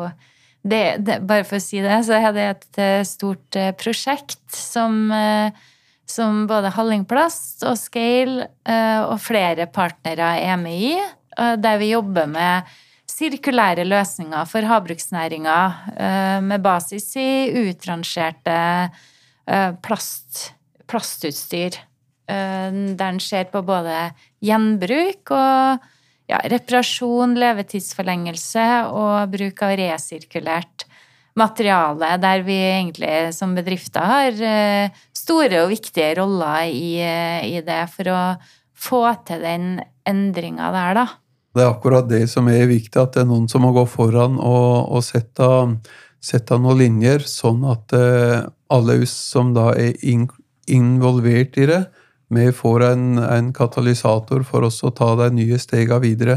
det, 0.67 0.83
det, 1.05 1.21
Bare 1.27 1.45
for 1.47 1.59
å 1.59 1.63
si 1.63 1.81
det, 1.83 1.97
så 2.05 2.17
er 2.19 2.29
det 2.35 2.45
et 2.51 2.81
eh, 2.83 3.01
stort 3.07 3.57
eh, 3.57 3.73
prosjekt 3.77 4.43
som, 4.53 5.07
eh, 5.13 5.49
som 6.07 6.45
både 6.49 6.73
Hallingplast 6.75 7.65
og 7.67 7.77
Scale 7.79 8.49
og 9.07 9.17
flere 9.23 9.67
partnere 9.71 10.33
er 10.43 10.57
med 10.59 10.81
i, 10.89 10.95
der 11.37 11.77
vi 11.81 11.91
jobber 11.91 12.25
med 12.29 12.69
sirkulære 13.07 13.85
løsninger 13.87 14.47
for 14.49 14.65
havbruksnæringa 14.67 15.59
med 16.43 16.63
basis 16.65 17.11
i 17.21 17.29
utrangerte 17.69 18.57
plast, 19.85 20.41
plastutstyr. 20.89 21.77
Der 22.27 23.07
en 23.07 23.21
ser 23.23 23.47
på 23.53 23.61
både 23.65 24.09
gjenbruk 24.43 25.31
og 25.31 25.85
ja, 26.27 26.41
reparasjon, 26.51 27.37
levetidsforlengelse 27.39 28.67
og 28.91 29.31
bruk 29.33 29.63
av 29.65 29.77
resirkulert 29.79 30.87
materiale, 31.37 32.15
der 32.21 32.43
vi 32.45 32.57
egentlig 32.57 33.13
som 33.37 33.53
bedrifter 33.57 34.09
har 34.09 34.41
eh, 34.41 34.95
store 35.15 35.63
og 35.65 35.71
viktige 35.71 36.15
roller 36.19 36.65
i, 36.71 36.97
eh, 37.03 37.45
i 37.45 37.61
det 37.65 37.83
for 37.93 38.09
å 38.09 38.21
få 38.77 39.03
til 39.27 39.45
den 39.45 39.67
endringa 40.07 40.71
der, 40.73 41.01
da. 41.01 41.05
Det 41.57 41.63
er 41.65 41.71
akkurat 41.71 42.05
det 42.05 42.27
som 42.29 42.45
er 42.53 42.67
viktig, 42.69 42.99
at 43.01 43.15
det 43.15 43.23
er 43.23 43.31
noen 43.31 43.47
som 43.49 43.63
må 43.65 43.71
gå 43.73 43.87
foran 43.89 44.35
og, 44.37 44.91
og 44.93 45.01
sette, 45.01 45.47
sette, 46.21 46.57
noen 46.61 46.77
linjer, 46.83 47.25
sånn 47.25 47.63
at 47.65 47.95
eh, 47.97 48.43
alle 48.69 48.99
oss 49.01 49.15
som 49.31 49.55
da 49.55 49.71
er 49.73 49.95
involvert 50.69 51.57
i 51.57 51.65
det, 51.65 51.79
vi 52.29 52.51
får 52.53 52.83
en, 52.91 53.05
en, 53.23 53.49
katalysator 53.55 54.43
for 54.45 54.67
oss 54.67 54.81
å 54.83 54.91
ta 54.93 55.13
de 55.23 55.31
nye 55.39 55.57
stegene 55.57 56.03
videre. 56.03 56.35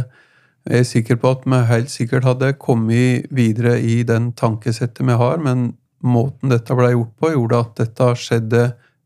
Jeg 0.64 0.84
er 0.84 0.88
sikker 0.88 1.18
på 1.20 1.34
at 1.34 1.44
vi 1.44 1.58
helt 1.68 1.92
sikkert 1.92 2.28
hadde 2.28 2.54
kommet 2.62 3.26
videre 3.34 3.74
i 3.76 4.00
den 4.06 4.30
tankesettet 4.38 5.02
vi 5.04 5.18
har, 5.20 5.42
men 5.42 5.74
måten 6.00 6.54
dette 6.54 6.76
ble 6.78 6.94
gjort 6.94 7.12
på, 7.20 7.32
gjorde 7.34 7.60
at 7.66 7.74
dette 7.82 8.12
skjedde 8.22 8.62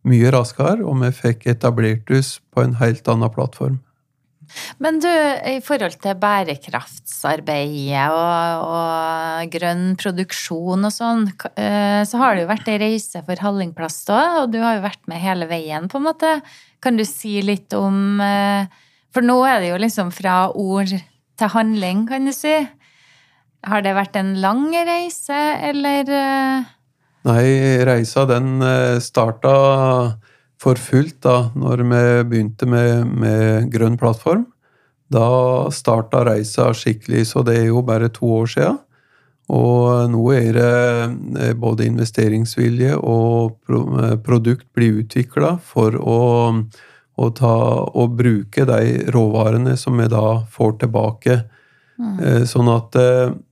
mye 0.07 0.31
raskere, 0.31 0.85
og 0.85 1.01
vi 1.03 1.11
fikk 1.17 1.49
etablert 1.51 2.13
oss 2.15 2.37
på 2.55 2.63
en 2.63 2.77
helt 2.79 3.09
annen 3.11 3.33
plattform. 3.35 3.81
Men 4.83 4.99
du, 5.03 5.09
i 5.09 5.61
forhold 5.65 5.97
til 6.03 6.17
bærekraftsarbeidet 6.21 8.05
og, 8.13 8.65
og 8.69 9.55
grønn 9.55 9.95
produksjon 10.01 10.89
og 10.89 10.95
sånn, 10.95 11.27
eh, 11.61 12.03
så 12.09 12.21
har 12.21 12.35
det 12.35 12.45
jo 12.45 12.51
vært 12.53 12.71
ei 12.73 12.79
reise 12.83 13.23
for 13.27 13.41
Hallingplast 13.45 14.13
òg, 14.15 14.39
og 14.43 14.55
du 14.55 14.61
har 14.63 14.79
jo 14.79 14.87
vært 14.87 15.03
med 15.11 15.23
hele 15.23 15.49
veien, 15.51 15.89
på 15.91 16.01
en 16.01 16.07
måte. 16.09 16.37
Kan 16.85 17.01
du 17.01 17.05
si 17.09 17.39
litt 17.45 17.75
om 17.77 18.21
eh, 18.21 18.67
For 19.15 19.23
nå 19.25 19.37
er 19.47 19.61
det 19.63 19.69
jo 19.71 19.79
liksom 19.79 20.11
fra 20.15 20.49
ord 20.51 20.91
til 20.91 21.51
handling, 21.55 22.07
kan 22.11 22.27
du 22.27 22.33
si. 22.35 22.55
Har 23.65 23.85
det 23.85 23.95
vært 23.97 24.17
en 24.19 24.35
lang 24.43 24.67
reise, 24.75 25.39
eller? 25.71 26.11
Eh? 26.11 26.73
Nei, 27.25 27.47
reisa 27.87 28.27
den 28.29 28.59
starta 29.01 29.55
for 30.65 30.81
fullt 30.81 31.21
da 31.25 31.51
når 31.59 31.85
vi 31.85 32.03
begynte 32.31 32.69
med, 32.69 33.13
med 33.21 33.71
Grønn 33.73 33.99
plattform. 34.01 34.47
Da 35.13 35.71
starta 35.75 36.25
reisa 36.27 36.71
skikkelig, 36.75 37.27
så 37.31 37.45
det 37.47 37.59
er 37.61 37.69
jo 37.69 37.85
bare 37.85 38.11
to 38.13 38.31
år 38.41 38.51
sia. 38.51 38.73
Og 39.53 40.09
nå 40.09 40.23
er 40.33 40.57
det 40.57 41.43
eh, 41.45 41.53
både 41.61 41.85
investeringsvilje 41.91 42.95
og 42.97 43.59
eh, 43.69 44.17
produkt 44.25 44.65
blir 44.73 45.03
utvikla 45.03 45.59
for 45.61 45.99
å, 46.01 46.21
å, 47.21 47.29
ta, 47.37 47.57
å, 47.85 48.07
bruke 48.09 48.65
de 48.65 49.11
råvarene 49.13 49.77
som 49.77 50.01
vi 50.01 50.09
da 50.09 50.41
får 50.49 50.79
tilbake. 50.87 51.43
Mm. 52.01 52.17
Eh, 52.25 52.43
sånn 52.49 52.73
at 52.73 52.97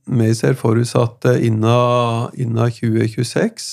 vi 0.09 0.33
ser 0.35 0.57
for 0.59 0.81
oss 0.81 0.95
at 0.97 1.29
innen, 1.37 2.33
innen 2.41 2.73
2026 2.81 3.69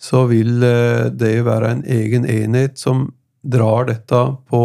så 0.00 0.24
vil 0.30 0.62
eh, 0.64 1.10
det 1.12 1.36
være 1.44 1.74
en 1.74 1.84
egen 1.84 2.26
enhet 2.28 2.80
som 2.80 3.10
drar 3.40 3.88
dette 3.88 4.20
på, 4.48 4.64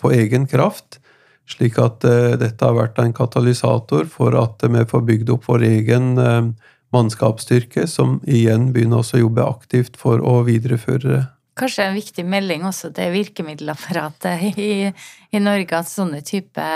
på 0.00 0.12
egen 0.12 0.46
kraft. 0.48 1.00
Slik 1.46 1.76
at 1.78 2.02
uh, 2.02 2.34
dette 2.40 2.64
har 2.64 2.74
vært 2.74 2.96
en 2.98 3.12
katalysator 3.14 4.08
for 4.10 4.34
at 4.34 4.64
vi 4.66 4.80
får 4.90 5.04
bygd 5.06 5.28
opp 5.36 5.44
vår 5.46 5.62
egen 5.68 6.16
uh, 6.18 6.48
mannskapsstyrke, 6.96 7.84
som 7.86 8.18
igjen 8.26 8.72
begynner 8.74 9.04
å 9.04 9.20
jobbe 9.20 9.44
aktivt 9.46 10.00
for 10.00 10.24
å 10.24 10.40
videreføre 10.48 11.04
det. 11.06 11.22
Kanskje 11.56 11.86
en 11.86 11.96
viktig 11.96 12.24
melding 12.28 12.66
også 12.68 12.90
til 12.96 13.14
virkemiddelapparatet 13.14 14.58
i, 14.60 14.72
i 15.32 15.40
Norge 15.40 15.78
at 15.78 15.88
sånne 15.88 16.20
type 16.26 16.66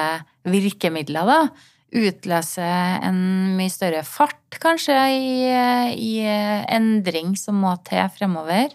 virkemidler 0.48 1.28
da, 1.28 1.40
utløse 1.90 2.64
en 3.02 3.20
mye 3.58 3.70
større 3.72 4.02
fart, 4.06 4.58
kanskje, 4.62 4.96
i, 5.10 5.50
i 5.96 6.12
endring 6.70 7.36
som 7.38 7.58
må 7.62 7.74
til 7.86 8.06
fremover? 8.16 8.74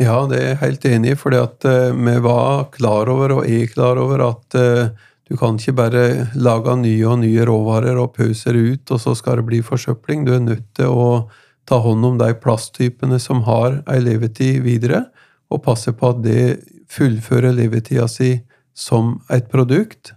Ja, 0.00 0.24
det 0.26 0.38
er 0.40 0.48
jeg 0.48 0.60
helt 0.62 0.86
enig 0.90 1.12
i, 1.12 1.18
fordi 1.18 1.38
uh, 1.38 1.94
vi 1.94 2.14
var 2.24 2.64
klar 2.74 3.10
over, 3.12 3.36
og 3.36 3.46
er 3.46 3.68
klar 3.70 4.00
over, 4.00 4.24
at 4.26 4.56
uh, 4.58 5.10
du 5.30 5.36
kan 5.38 5.60
ikke 5.60 5.76
bare 5.78 6.04
lage 6.34 6.74
nye 6.80 7.06
og 7.08 7.20
nye 7.22 7.46
råvarer 7.46 8.00
og 8.02 8.16
pøse 8.16 8.50
ut, 8.50 8.90
og 8.90 9.00
så 9.00 9.14
skal 9.14 9.38
det 9.40 9.46
bli 9.48 9.62
forsøpling. 9.62 10.26
Du 10.26 10.34
er 10.34 10.42
nødt 10.42 10.66
til 10.76 10.90
å 10.90 11.28
ta 11.68 11.78
hånd 11.80 12.04
om 12.04 12.18
de 12.20 12.32
plasttypene 12.36 13.20
som 13.22 13.44
har 13.46 13.80
ei 13.88 14.00
levetid 14.02 14.64
videre, 14.66 15.06
og 15.52 15.62
passe 15.64 15.94
på 15.94 16.10
at 16.10 16.20
det 16.24 16.44
fullfører 16.90 17.54
levetida 17.54 18.08
si 18.10 18.34
som 18.74 19.20
et 19.32 19.46
produkt 19.52 20.12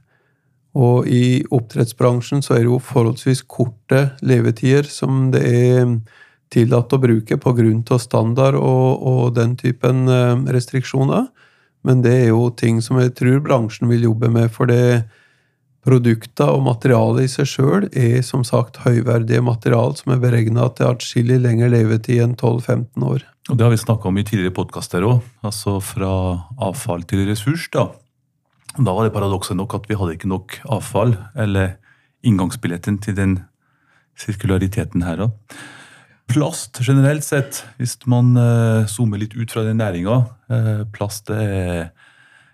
og 0.78 1.08
i 1.10 1.42
oppdrettsbransjen 1.54 2.44
så 2.46 2.58
er 2.58 2.64
det 2.64 2.70
jo 2.70 2.80
forholdsvis 2.84 3.44
korte 3.50 4.12
levetider 4.22 4.86
som 4.92 5.32
det 5.34 5.42
er 5.50 5.96
tillatt 6.54 6.94
å 6.94 7.02
bruke 7.02 7.38
av 7.42 8.00
standard 8.00 8.56
og, 8.56 9.02
og, 9.02 9.24
den 9.36 9.58
typen 9.58 10.08
eh, 10.08 10.36
restriksjoner. 10.54 11.28
Men 11.84 12.04
det 12.04 12.14
er 12.14 12.28
jo 12.30 12.50
ting 12.56 12.82
som 12.82 13.00
jeg 13.02 13.16
tror 13.18 13.42
bransjen 13.44 13.90
vil 13.90 14.08
jobbe 14.08 14.30
med, 14.30 14.52
for 14.52 14.70
det 14.70 15.08
produkter 15.88 16.52
og 16.52 16.66
materialet 16.66 17.28
i 17.28 17.32
seg 17.32 17.48
sjøl 17.48 17.86
er 17.96 18.20
som 18.26 18.44
sagt 18.48 18.82
høyverdige 18.84 19.44
material 19.46 19.96
som 19.96 20.12
er 20.14 20.22
beregna 20.24 20.68
til 20.76 20.92
atskillig 20.92 21.40
lengre 21.44 21.70
levetid 21.72 22.24
enn 22.26 22.36
12-15 22.36 23.08
år. 23.08 23.24
Og 23.48 23.56
Det 23.56 23.64
har 23.64 23.72
vi 23.72 23.80
snakka 23.80 24.10
om 24.10 24.20
i 24.20 24.26
tidligere 24.28 24.56
podkaster 24.58 25.06
òg, 25.08 25.22
altså 25.48 25.78
fra 25.80 26.12
avfall 26.60 27.08
til 27.08 27.24
ressurs. 27.30 27.70
da. 27.72 27.88
Da 28.78 28.94
var 28.94 29.08
det 29.08 29.14
paradokset 29.16 29.58
nok 29.58 29.74
at 29.78 29.88
vi 29.90 29.98
hadde 29.98 30.14
ikke 30.18 30.30
nok 30.30 30.60
avfall, 30.70 31.16
eller 31.38 31.78
inngangsbilletten 32.26 33.00
til 33.02 33.16
den 33.18 33.38
sirkulariteten 34.18 35.06
her 35.06 35.24
òg. 35.28 35.58
Plast 36.28 36.82
generelt 36.84 37.24
sett, 37.24 37.62
hvis 37.80 37.96
man 38.10 38.34
uh, 38.36 38.84
zoomer 38.90 39.22
litt 39.22 39.38
ut 39.38 39.54
fra 39.54 39.64
den 39.64 39.80
næringa 39.80 40.18
uh, 40.52 40.82
Plast 40.92 41.32
er 41.32 41.94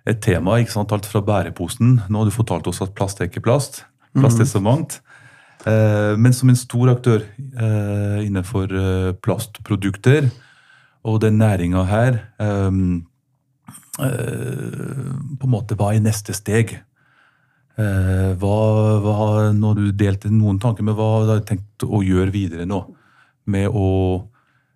et 0.06 0.20
tema. 0.22 0.60
ikke 0.60 0.76
sant, 0.76 0.92
Alt 0.94 1.08
fra 1.10 1.24
bæreposen. 1.26 1.98
Nå 2.08 2.22
har 2.22 2.30
du 2.30 2.36
fortalt 2.36 2.68
oss 2.70 2.84
at 2.86 2.94
plast 2.96 3.22
er 3.22 3.32
ikke 3.32 3.44
plast. 3.44 3.86
Plast 4.14 4.38
er 4.38 4.46
mhm. 4.46 4.52
så 4.52 4.62
mangt. 4.62 5.02
Men 5.64 6.34
som 6.36 6.50
en 6.52 6.58
stor 6.60 6.90
aktør 6.92 7.22
innenfor 8.20 8.68
plastprodukter 9.24 10.28
og 11.08 11.22
den 11.24 11.38
næringa 11.40 11.86
her 11.88 12.18
Eh, 12.44 12.72
på 13.98 15.46
en 15.48 15.54
måte 15.54 15.78
hva 15.80 15.94
er 15.94 16.04
neste 16.04 16.36
steg? 16.36 16.76
Eh, 17.74 18.34
hva, 18.38 18.58
hva, 19.02 19.16
når 19.58 19.80
du 19.80 19.86
delte 19.98 20.30
noen 20.30 20.60
tanker 20.62 20.86
med 20.86 20.94
hva 20.98 21.10
du 21.24 21.32
har 21.34 21.42
tenkt 21.48 21.86
å 21.86 22.04
gjøre 22.06 22.34
videre 22.34 22.68
nå? 22.70 22.84
Med 23.50 23.74
å 23.74 23.88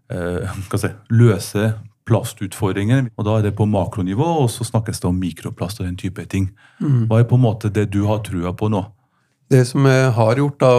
eh, 0.10 0.58
si, 0.74 0.92
løse 1.14 1.76
plastutfordringer. 2.08 3.12
Og 3.16 3.28
Da 3.28 3.38
er 3.38 3.48
det 3.48 3.56
på 3.58 3.68
makronivå, 3.70 4.28
og 4.44 4.50
så 4.50 4.66
snakkes 4.66 5.04
det 5.04 5.10
om 5.10 5.20
mikroplast 5.20 5.82
og 5.82 5.90
den 5.90 6.00
type 6.00 6.26
ting. 6.32 6.50
Mm. 6.82 7.08
Hva 7.10 7.22
er 7.22 7.30
på 7.30 7.38
en 7.38 7.46
måte 7.46 7.74
det 7.74 7.90
du 7.94 8.06
har 8.08 8.24
trua 8.26 8.56
på 8.58 8.72
nå? 8.72 8.86
Det 9.48 9.62
som 9.64 9.86
jeg 9.88 10.10
har 10.12 10.40
gjort, 10.42 10.60
da, 10.60 10.72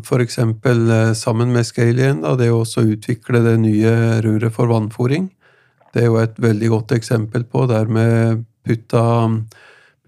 f.eks. 0.00 0.38
sammen 1.20 1.50
med 1.52 1.66
Scalien, 1.66 2.22
da, 2.22 2.32
det 2.40 2.46
er 2.48 2.54
å 2.56 2.64
utvikle 2.64 3.42
det 3.44 3.58
nye 3.60 3.90
røret 4.24 4.54
for 4.54 4.70
vannfòring. 4.70 5.26
Det 5.94 6.02
er 6.02 6.10
jo 6.10 6.18
et 6.18 6.40
veldig 6.42 6.72
godt 6.72 6.96
eksempel 6.96 7.44
på 7.46 7.68
der 7.70 7.86
med 7.86 8.42
putta, 8.66 9.04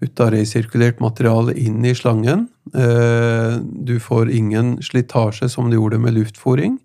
putta 0.01 0.27
resirkulert 0.33 0.99
materiale 0.99 1.55
inn 1.55 1.79
i 1.87 1.95
slangen. 1.95 2.49
Eh, 2.75 3.55
du 3.63 3.95
får 4.03 4.33
ingen 4.35 4.75
slitasje 4.83 5.47
som 5.49 5.71
du 5.71 5.77
gjorde 5.77 6.01
med 6.03 6.17
luftfòring. 6.17 6.75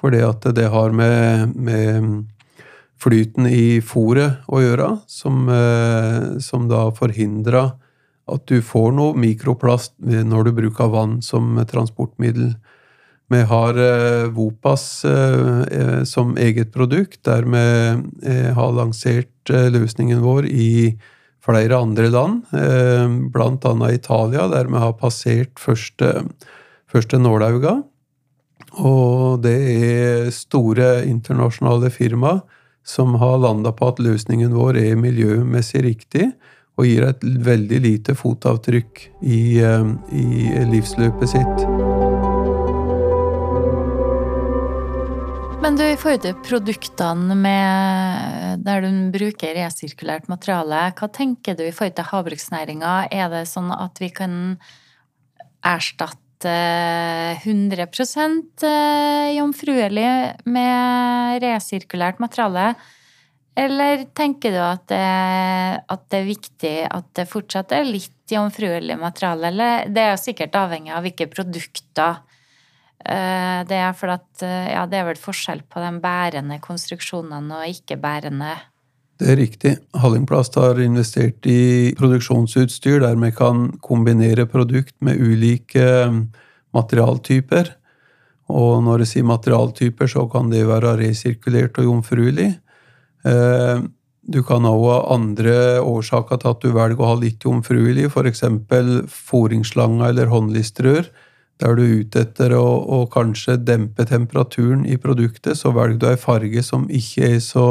Fordi 0.00 0.22
at 0.24 0.48
det 0.56 0.66
har 0.72 0.90
med, 0.96 1.54
med 1.54 2.24
flyten 3.00 3.46
i 3.46 3.80
fòret 3.84 4.48
å 4.48 4.62
gjøre, 4.64 4.88
som, 5.06 5.44
eh, 5.52 6.40
som 6.40 6.66
da 6.70 6.88
forhindrer 6.96 7.74
at 8.30 8.46
du 8.46 8.60
får 8.62 8.92
noe 8.96 9.18
mikroplast 9.18 9.96
når 10.00 10.48
du 10.48 10.52
bruker 10.56 10.90
vann 10.92 11.18
som 11.22 11.58
transportmiddel. 11.68 12.54
Vi 13.30 13.40
har 13.46 13.78
eh, 13.78 14.26
Vopas 14.34 15.04
eh, 15.04 16.02
som 16.04 16.34
eget 16.36 16.72
produkt, 16.74 17.22
der 17.24 17.46
vi 17.46 18.50
har 18.56 18.72
lansert 18.74 19.50
løsningen 19.50 20.20
vår 20.22 20.46
i 20.50 20.98
flere 21.40 21.78
andre 21.78 22.10
land, 22.12 22.42
annet 22.52 23.94
Italia, 23.94 24.44
der 24.52 24.68
vi 24.68 24.82
har 24.82 24.92
passert 24.98 25.58
første, 25.58 26.10
første 26.90 27.18
nålauga. 27.18 27.80
Og 28.78 29.40
det 29.42 29.56
er 29.72 30.30
store 30.34 31.00
internasjonale 31.08 31.90
firmaer 31.90 32.42
som 32.86 33.14
har 33.14 33.38
landa 33.38 33.72
på 33.72 33.90
at 33.92 34.00
løsningen 34.02 34.54
vår 34.56 34.78
er 34.80 35.00
miljømessig 35.00 35.84
riktig 35.84 36.30
og 36.80 36.86
gir 36.88 37.04
et 37.04 37.24
veldig 37.50 37.82
lite 37.84 38.16
fotavtrykk 38.16 39.04
i, 39.22 39.60
eh, 39.60 39.92
i 40.12 40.64
livsløpet 40.72 41.36
sitt. 41.36 42.09
Men 45.70 45.76
du, 45.78 45.84
i 45.86 45.98
forhold 46.02 46.24
til 46.24 46.38
produktene 46.42 47.34
med, 47.38 48.64
der 48.66 48.80
du 48.82 48.88
bruker 49.14 49.52
resirkulert 49.54 50.24
materiale, 50.26 50.80
hva 50.98 51.08
tenker 51.14 51.54
du 51.54 51.62
i 51.62 51.70
forhold 51.70 51.94
til 51.94 52.08
havbruksnæringa? 52.08 52.94
Er 53.14 53.28
det 53.30 53.44
sånn 53.46 53.68
at 53.70 54.00
vi 54.02 54.08
kan 54.10 54.32
erstatte 55.62 56.56
100 57.44 57.86
eh, 57.86 59.28
jomfruelig 59.36 60.08
med 60.50 61.46
resirkulert 61.46 62.18
materiale? 62.18 62.72
Eller 63.54 64.08
tenker 64.10 64.56
du 64.56 64.58
at 64.64 64.88
det, 64.90 65.04
at 65.86 66.02
det, 66.10 66.18
er 66.18 66.30
viktig 66.32 66.74
at 66.90 67.14
det 67.14 67.28
fortsatt 67.30 67.78
er 67.78 67.86
litt 67.86 68.34
jomfruelig 68.34 68.98
materiale? 68.98 69.54
Eller 69.54 69.86
det 69.86 70.02
er 70.02 70.12
jo 70.16 70.24
sikkert 70.24 70.58
avhengig 70.64 70.98
av 70.98 71.06
hvilke 71.06 71.30
produkter 71.30 72.18
det 73.04 73.78
er. 73.78 73.92
fordi 73.96 74.12
at, 74.12 74.42
eh, 74.42 74.72
ja, 74.74 74.86
det 74.86 74.98
er 74.98 75.06
vel 75.08 75.20
forskjell 75.20 75.62
på 75.68 75.80
de 75.80 75.92
bærende 76.00 76.60
konstruksjonene 76.60 77.62
og 77.62 77.72
ikke-bærende 77.72 78.56
det 79.20 79.28
er 79.28 79.36
riktig. 79.36 79.70
Hallingplast 80.00 80.54
har 80.56 80.78
investert 80.80 81.44
i 81.44 81.92
produksjonsutstyr 81.98 83.02
der 83.02 83.18
vi 83.20 83.28
kan 83.36 83.66
kombinere 83.84 84.46
produkt 84.48 84.94
med 85.04 85.20
ulike 85.20 85.84
um, 86.08 86.22
materialtyper. 86.72 87.68
Og 88.48 88.80
når 88.82 89.04
jeg 89.04 89.10
sier 89.10 89.28
materialtyper, 89.28 90.08
så 90.08 90.24
kan 90.32 90.48
det 90.48 90.64
være 90.66 90.96
resirkulert 91.02 91.76
og 91.78 91.90
jomfruelig. 91.90 92.48
Eh, 93.28 93.82
du 94.30 94.40
kan 94.46 94.64
òg 94.64 94.86
ha 94.88 94.98
andre 95.14 95.54
årsaker 95.84 96.40
til 96.40 96.54
at 96.54 96.64
du 96.64 96.72
velger 96.72 97.04
å 97.04 97.12
ha 97.12 97.20
litt 97.20 97.44
jomfruelig, 97.44 98.08
f.eks. 98.08 98.46
fôringsslange 99.28 100.08
eller 100.08 100.32
håndlistrør. 100.32 101.12
Der 101.60 101.76
du 101.76 101.82
er 101.84 102.00
ute 102.02 102.24
etter 102.24 102.54
å, 102.56 102.64
å, 102.64 103.04
kanskje 103.12 103.58
dempe 103.60 104.06
temperaturen 104.08 104.86
i 104.88 104.96
produktet, 105.00 105.58
så 105.60 105.74
velger 105.76 106.00
du 106.00 106.06
ei 106.08 106.20
farge 106.20 106.64
som 106.64 106.86
ikke 106.88 107.34
er 107.36 107.40
så 107.44 107.66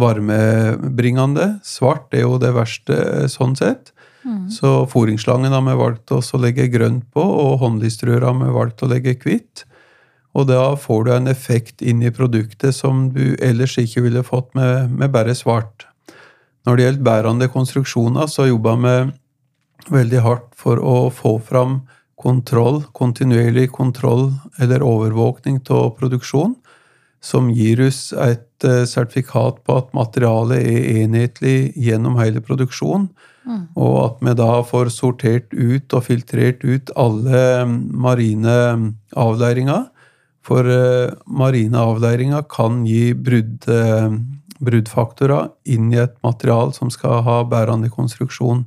varmebringende. 0.00 1.60
Svart 1.66 2.14
er 2.14 2.24
jo 2.24 2.40
det 2.42 2.54
verste 2.56 3.28
sånn 3.30 3.54
sett. 3.58 3.92
Mm. 4.24 4.48
Så 4.50 4.72
fôringsslangen 4.90 5.52
har 5.54 5.62
vi 5.62 5.76
valgt 5.78 6.10
å 6.14 6.20
legge 6.40 6.66
grønt 6.72 7.06
på, 7.14 7.22
og 7.22 7.60
håndlistrøret 7.62 8.26
har 8.26 8.36
vi 8.40 8.52
valgt 8.56 8.82
å 8.82 8.90
legge 8.90 9.14
hvitt. 9.22 9.64
Og 10.34 10.48
da 10.50 10.74
får 10.80 11.04
du 11.06 11.10
en 11.14 11.30
effekt 11.30 11.82
inn 11.84 12.02
i 12.02 12.10
produktet 12.14 12.74
som 12.74 13.10
du 13.14 13.36
ellers 13.38 13.76
ikke 13.78 14.02
ville 14.08 14.24
fått 14.26 14.50
med, 14.58 14.90
med 14.90 15.12
bare 15.14 15.36
svart. 15.38 15.86
Når 16.66 16.76
det 16.76 16.86
gjelder 16.86 17.06
bærende 17.06 17.50
konstruksjoner, 17.52 18.26
så 18.26 18.48
jobber 18.48 18.80
vi 18.82 18.96
veldig 19.94 20.22
hardt 20.24 20.50
for 20.58 20.80
å 20.80 21.10
få 21.12 21.36
fram 21.44 21.82
kontroll, 22.24 22.80
kontinuerlig 22.96 23.68
kontroll 23.76 24.30
eller 24.58 24.82
overvåkning 24.82 25.60
av 25.68 25.92
produksjon 25.98 26.56
som 27.24 27.48
gir 27.52 27.80
oss 27.86 28.10
et 28.12 28.66
eh, 28.68 28.84
sertifikat 28.88 29.62
på 29.64 29.78
at 29.80 29.94
materialet 29.96 30.60
er 30.60 30.98
enhetlig 31.04 31.56
gjennom 31.80 32.18
hele 32.20 32.42
produksjonen, 32.44 33.08
mm. 33.48 33.62
og 33.80 33.96
at 34.02 34.20
vi 34.26 34.36
da 34.42 34.50
får 34.68 34.92
sortert 34.92 35.56
ut 35.56 35.96
og 35.96 36.04
filtrert 36.04 36.64
ut 36.64 36.92
alle 37.00 37.42
mm, 37.64 37.78
marine 38.04 38.58
avleiringer. 39.16 39.88
For 40.44 40.68
uh, 40.68 41.14
marine 41.24 41.80
avleiringer 41.80 42.42
kan 42.52 42.82
gi 42.84 43.14
brudd, 43.16 43.64
uh, 43.64 44.12
bruddfaktorer 44.60 45.48
inn 45.72 45.86
i 45.94 46.02
et 46.02 46.18
material 46.26 46.74
som 46.76 46.90
skal 46.92 47.22
ha 47.24 47.38
bærende 47.48 47.88
konstruksjon. 47.88 48.66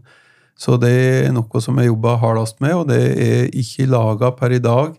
Så 0.57 0.77
det 0.81 0.93
er 0.93 1.33
noe 1.35 1.61
som 1.61 1.77
jeg 1.77 1.91
jobber 1.91 2.17
hardest 2.21 2.57
med, 2.63 2.73
og 2.73 2.87
det 2.89 3.01
er 3.21 3.51
ikke 3.53 3.89
laga 3.91 4.31
per 4.33 4.55
i 4.55 4.63
dag 4.63 4.95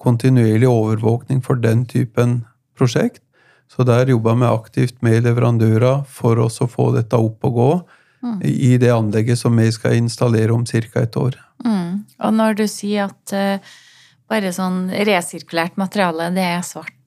kontinuerlig 0.00 0.68
overvåkning 0.70 1.42
for 1.44 1.60
den 1.60 1.84
typen 1.88 2.44
prosjekt. 2.78 3.22
Så 3.70 3.84
der 3.86 4.08
jobber 4.10 4.38
vi 4.38 4.48
aktivt 4.48 5.02
med 5.04 5.26
leverandører 5.26 6.04
for 6.10 6.40
oss 6.42 6.58
å 6.62 6.70
få 6.70 6.90
dette 6.96 7.18
opp 7.18 7.44
og 7.46 7.58
gå 7.58 7.70
mm. 8.24 8.38
i 8.42 8.72
det 8.82 8.90
anlegget 8.94 9.38
som 9.38 9.58
vi 9.60 9.68
skal 9.74 9.98
installere 10.00 10.54
om 10.54 10.64
ca. 10.66 11.02
et 11.02 11.16
år. 11.16 11.38
Mm. 11.64 12.02
Og 12.18 12.34
når 12.34 12.58
du 12.62 12.66
sier 12.70 13.10
at 13.10 13.34
uh, 13.36 13.76
bare 14.30 14.50
sånn 14.54 14.88
resirkulert 15.06 15.78
materiale, 15.78 16.32
det 16.34 16.48
er 16.56 16.64
svart? 16.66 16.99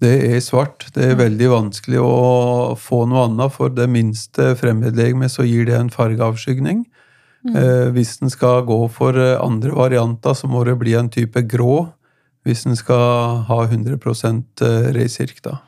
Det 0.00 0.12
er 0.32 0.40
svart. 0.40 0.86
Det 0.94 1.04
er 1.04 1.14
mm. 1.14 1.20
veldig 1.20 1.48
vanskelig 1.52 2.00
å 2.00 2.76
få 2.80 3.04
noe 3.08 3.26
annet. 3.28 3.52
For 3.52 3.72
det 3.72 3.88
minste 3.92 4.54
fremmedlegemet 4.56 5.32
så 5.32 5.44
gir 5.44 5.68
det 5.68 5.76
en 5.76 5.92
fargeavskygning. 5.92 6.86
Mm. 7.44 7.56
Eh, 7.56 7.86
hvis 7.96 8.18
en 8.24 8.32
skal 8.32 8.64
gå 8.68 8.80
for 8.92 9.16
eh, 9.16 9.36
andre 9.40 9.74
varianter, 9.76 10.36
så 10.36 10.48
må 10.48 10.64
det 10.68 10.78
bli 10.80 10.96
en 10.96 11.12
type 11.12 11.44
grå 11.48 11.90
hvis 12.48 12.64
en 12.64 12.76
skal 12.76 13.42
ha 13.48 13.58
100 13.66 13.98
eh, 14.00 14.88
resirk. 14.96 15.42
da. 15.44 15.58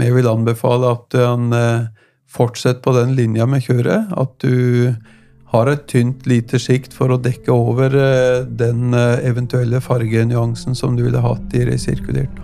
jeg 0.00 0.14
vil 0.14 0.28
anbefale 0.28 0.94
at 0.96 1.16
en 1.20 1.52
eh, 1.52 1.90
fortsetter 2.24 2.80
på 2.80 2.96
den 2.96 3.12
linja 3.16 3.44
med 3.46 3.68
kjøret. 3.68 4.16
At 4.16 4.40
du 4.40 4.96
har 5.52 5.68
et 5.68 5.84
tynt, 5.86 6.24
lite 6.26 6.58
sjikt 6.58 6.96
for 6.96 7.12
å 7.12 7.20
dekke 7.20 7.52
over 7.52 7.92
den 8.48 8.90
eventuelle 8.96 9.78
fargenyansen 9.84 10.74
som 10.74 10.96
du 10.96 11.04
ville 11.04 11.22
hatt 11.22 11.54
i 11.54 11.62
resirkulert. 11.68 12.43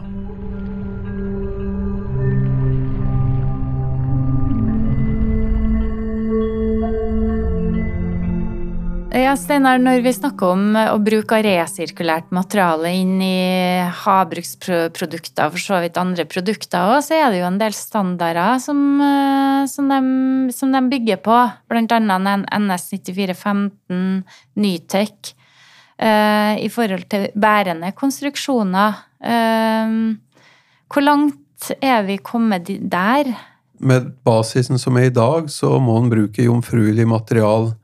Ja, 9.21 9.35
Steinar, 9.37 9.77
når 9.77 10.01
vi 10.01 10.11
snakker 10.17 10.55
om 10.55 10.77
å 10.79 10.97
bruke 11.05 11.43
resirkulert 11.45 12.31
materiale 12.33 12.93
inn 12.97 13.19
i 13.21 13.83
havbruksprodukter, 14.01 15.51
for 15.53 15.61
så 15.61 15.81
vidt 15.83 15.99
andre 16.01 16.25
produkter 16.25 16.95
òg, 16.95 17.03
så 17.05 17.19
er 17.19 17.27
det 17.29 17.43
jo 17.43 17.49
en 17.51 17.59
del 17.61 17.75
standarder 17.77 18.63
som, 18.65 18.79
eh, 19.05 19.67
som, 19.69 19.91
de, 19.93 20.55
som 20.57 20.73
de 20.73 20.81
bygger 20.95 21.21
på. 21.27 21.37
Blant 21.69 21.93
annet 21.93 22.47
NS9415, 22.49 24.23
Nytec, 24.57 25.35
uh, 26.01 26.55
i 26.57 26.71
forhold 26.73 27.05
til 27.13 27.29
bærende 27.37 27.93
konstruksjoner. 27.93 29.03
Hvor 30.89 31.05
langt 31.05 31.75
er 31.77 32.09
vi 32.09 32.17
kommet 32.25 32.73
der? 32.89 33.35
Med 33.85 34.15
basisen 34.25 34.81
som 34.81 34.97
er 34.97 35.11
i 35.11 35.13
dag, 35.13 35.53
så 35.53 35.77
må 35.77 35.99
en 36.01 36.09
bruke 36.13 36.49
jomfruelig 36.49 37.05
material 37.09 37.75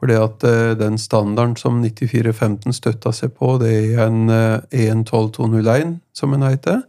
fordi 0.00 0.18
at 0.18 0.44
eh, 0.48 0.74
den 0.78 0.98
standarden 1.00 1.56
som 1.60 1.80
9415 1.82 2.76
støtta 2.76 3.12
seg 3.14 3.34
på, 3.38 3.56
det 3.62 3.72
er 3.72 4.06
en 4.06 4.28
EN12201, 4.28 5.96
e 5.96 6.16
som 6.16 6.34
den 6.34 6.46
heter. 6.46 6.84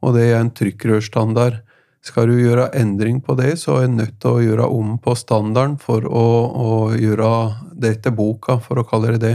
Og 0.00 0.16
det 0.16 0.30
er 0.30 0.40
en 0.40 0.52
trykkrørstandard. 0.56 1.60
Skal 2.04 2.30
du 2.30 2.38
gjøre 2.40 2.70
endring 2.80 3.18
på 3.20 3.36
det, 3.36 3.58
så 3.60 3.76
er 3.76 3.88
du 3.88 3.98
nødt 3.98 4.16
til 4.22 4.36
å 4.36 4.44
gjøre 4.44 4.68
om 4.72 4.94
på 5.02 5.12
standarden 5.18 5.76
for 5.82 6.06
å, 6.08 6.28
å 6.48 6.70
gjøre 6.96 7.32
det 7.76 7.96
etter 7.98 8.14
boka, 8.16 8.56
for 8.64 8.80
å 8.80 8.86
kalle 8.88 9.16
det 9.16 9.20
det. 9.26 9.34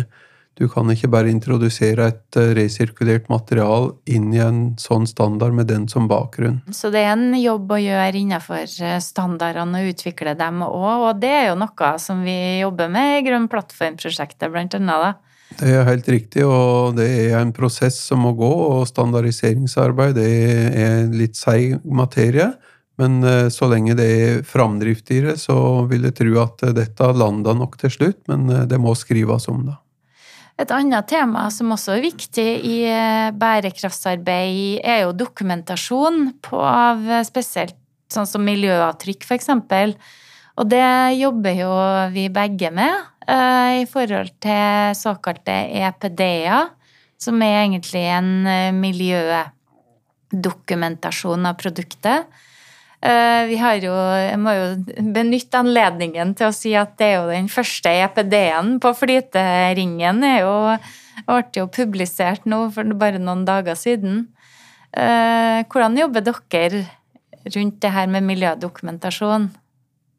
Du 0.55 0.69
kan 0.71 0.87
ikke 0.87 1.09
bare 1.11 1.27
introdusere 1.27 2.07
et 2.13 2.37
eh, 2.39 2.53
resirkulert 2.55 3.27
material 3.27 3.89
inn 4.07 4.29
i 4.31 4.39
en 4.39 4.61
sånn 4.79 5.03
standard 5.09 5.55
med 5.57 5.67
den 5.67 5.89
som 5.91 6.07
bakgrunn. 6.07 6.61
Så 6.71 6.93
det 6.93 7.01
er 7.03 7.11
en 7.11 7.35
jobb 7.35 7.73
å 7.75 7.79
gjøre 7.81 8.21
innenfor 8.21 8.63
eh, 8.63 9.01
standardene 9.03 9.83
og 9.83 9.91
utvikle 9.91 10.37
dem 10.39 10.63
òg, 10.63 11.09
og 11.09 11.19
det 11.19 11.33
er 11.41 11.45
jo 11.49 11.59
noe 11.59 11.91
som 11.99 12.23
vi 12.23 12.37
jobber 12.61 12.87
med 12.93 13.17
i 13.17 13.27
Grønn 13.27 13.49
plattform-prosjektet, 13.51 14.47
blant 14.53 14.79
annet. 14.79 15.03
da. 15.03 15.13
Det 15.59 15.75
er 15.75 15.87
helt 15.91 16.07
riktig, 16.09 16.47
og 16.47 16.95
det 16.95 17.11
er 17.27 17.37
en 17.41 17.51
prosess 17.55 17.99
som 18.07 18.23
må 18.23 18.31
gå, 18.39 18.55
og 18.79 18.87
standardiseringsarbeid 18.87 20.15
det 20.15 20.33
er 20.71 21.11
litt 21.11 21.35
seig 21.35 21.81
materie. 21.83 22.53
Men 22.95 23.19
eh, 23.27 23.49
så 23.51 23.67
lenge 23.67 23.99
det 23.99 24.11
er 24.23 24.43
framdrift 24.47 25.11
i 25.11 25.19
det, 25.25 25.35
så 25.43 25.83
vil 25.91 26.07
jeg 26.07 26.21
tro 26.23 26.45
at 26.47 26.69
dette 26.79 27.11
landa 27.11 27.51
nok 27.59 27.75
til 27.81 27.91
slutt, 27.91 28.21
men 28.31 28.69
det 28.71 28.79
må 28.79 28.95
skrives 28.95 29.51
om, 29.51 29.65
da. 29.67 29.81
Et 30.55 30.71
annet 30.71 31.03
tema 31.11 31.49
som 31.51 31.73
også 31.75 31.97
er 31.97 32.05
viktig 32.05 32.45
i 32.63 32.75
eh, 32.87 33.33
bærekraftsarbeid, 33.35 34.79
er 34.87 35.01
jo 35.03 35.11
dokumentasjon 35.17 36.29
på 36.45 36.61
av 36.63 37.03
spesielt 37.27 37.75
sånn 38.11 38.27
som 38.29 38.45
miljøavtrykk, 38.47 39.25
f.eks. 39.27 39.49
Og 40.55 40.69
det 40.71 41.19
jobber 41.19 41.53
jo 41.59 41.67
vi 42.13 42.29
begge 42.31 42.69
med 42.71 42.95
eh, 43.27 43.81
i 43.81 43.85
forhold 43.89 44.29
til 44.43 44.95
såkalte 44.95 45.51
EPD-er, 45.81 46.67
som 47.19 47.41
er 47.43 47.65
egentlig 47.65 48.05
en 48.15 48.47
eh, 48.47 48.71
miljødokumentasjon 48.75 51.45
av 51.51 51.55
produktet. 51.59 52.25
Eh, 53.05 53.43
vi 53.51 53.57
har 53.61 53.77
jo, 53.83 53.93
jeg 53.93 54.37
må 54.41 54.53
jo 54.55 54.69
benytte 55.13 55.59
anledningen 55.61 56.31
til 56.37 56.49
å 56.49 56.55
si 56.55 56.71
at 56.77 56.95
det 56.97 57.11
er 57.11 57.17
jo 57.19 57.33
den 57.33 57.49
første 57.53 57.91
EPD-en 58.01 58.79
på 58.81 58.93
flyteringen. 58.97 60.23
er 60.25 60.39
jo, 60.41 60.55
ble 61.27 61.43
jo 61.59 61.67
publisert 61.69 62.47
nå 62.49 62.63
for 62.73 62.97
bare 62.97 63.21
noen 63.21 63.45
dager 63.45 63.77
siden. 63.77 64.25
Eh, 64.89 65.61
hvordan 65.69 65.99
jobber 65.99 66.25
dere 66.25 66.87
rundt 67.53 67.77
det 67.83 67.93
her 67.93 68.09
med 68.09 68.25
miljødokumentasjon? 68.25 69.51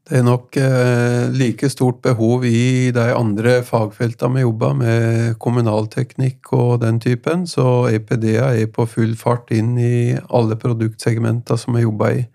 Det 0.07 0.21
er 0.21 0.23
nok 0.23 0.55
eh, 0.55 1.27
like 1.35 1.67
stort 1.73 1.99
behov 2.05 2.45
i 2.47 2.93
de 2.95 3.09
andre 3.11 3.59
fagfeltene 3.67 4.39
vi 4.39 4.45
jobber 4.45 4.77
med, 4.79 5.35
kommunalteknikk 5.43 6.53
og 6.55 6.85
den 6.85 7.01
typen, 7.03 7.49
så 7.51 7.89
EPD-a 7.91 8.53
er 8.55 8.71
på 8.71 8.87
full 8.87 9.17
fart 9.19 9.51
inn 9.51 9.75
i 9.75 10.15
alle 10.31 10.55
produktsegmenter 10.55 11.59
som 11.59 11.75
vi 11.75 11.83
jobber 11.83 12.21
i. 12.21 12.27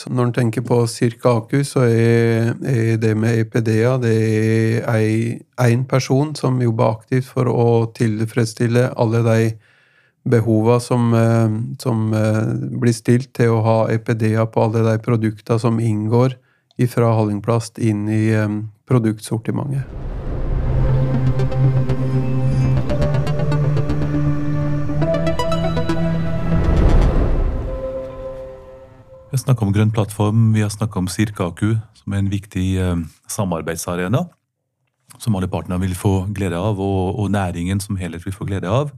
Så 0.00 0.08
når 0.08 0.30
en 0.30 0.32
tenker 0.32 0.64
på 0.64 0.78
Cirka 0.88 1.34
Aku, 1.42 1.58
så 1.66 1.82
er 1.84 2.54
det 3.02 3.10
med 3.20 3.42
EPD-a 3.42 3.98
det 4.00 4.14
er 4.80 5.66
én 5.66 5.82
person 5.88 6.30
som 6.38 6.56
jobber 6.62 6.94
aktivt 6.94 7.28
for 7.28 7.50
å 7.52 7.66
tilfredsstille 7.92 8.86
alle 8.96 9.20
de 9.26 9.50
behovene 10.30 10.80
som, 10.80 11.12
eh, 11.14 11.58
som 11.82 12.14
eh, 12.16 12.40
blir 12.80 12.96
stilt 12.96 13.34
til 13.36 13.58
å 13.58 13.62
ha 13.66 13.78
EPD-a 13.92 14.46
på 14.48 14.64
alle 14.64 14.86
de 14.88 14.96
produktene 15.04 15.60
som 15.60 15.80
inngår 15.80 16.38
fra 16.88 17.12
Hallingplast 17.18 17.76
inn 17.78 18.06
i 18.08 18.30
eh, 18.32 18.60
produktsortimentet. 18.88 20.29
Vi 29.30 29.36
har 29.36 29.44
snakka 29.44 29.62
om 29.62 29.70
Grønn 29.70 29.92
plattform, 29.94 30.38
vi 30.50 30.64
har 30.64 30.72
snakka 30.74 30.98
om 30.98 31.06
Sirkaku, 31.06 31.76
som 31.94 32.14
er 32.16 32.18
en 32.18 32.30
viktig 32.32 32.64
eh, 32.82 33.02
samarbeidsarena. 33.30 34.24
Som 35.22 35.36
alle 35.38 35.46
partene 35.46 35.76
vil 35.78 35.94
få 35.94 36.24
glede 36.34 36.58
av, 36.58 36.80
og, 36.82 37.14
og, 37.14 37.28
næringen 37.30 37.78
som 37.78 37.94
helhet 38.00 38.26
vil 38.26 38.34
få 38.34 38.48
glede 38.48 38.66
av. 38.66 38.90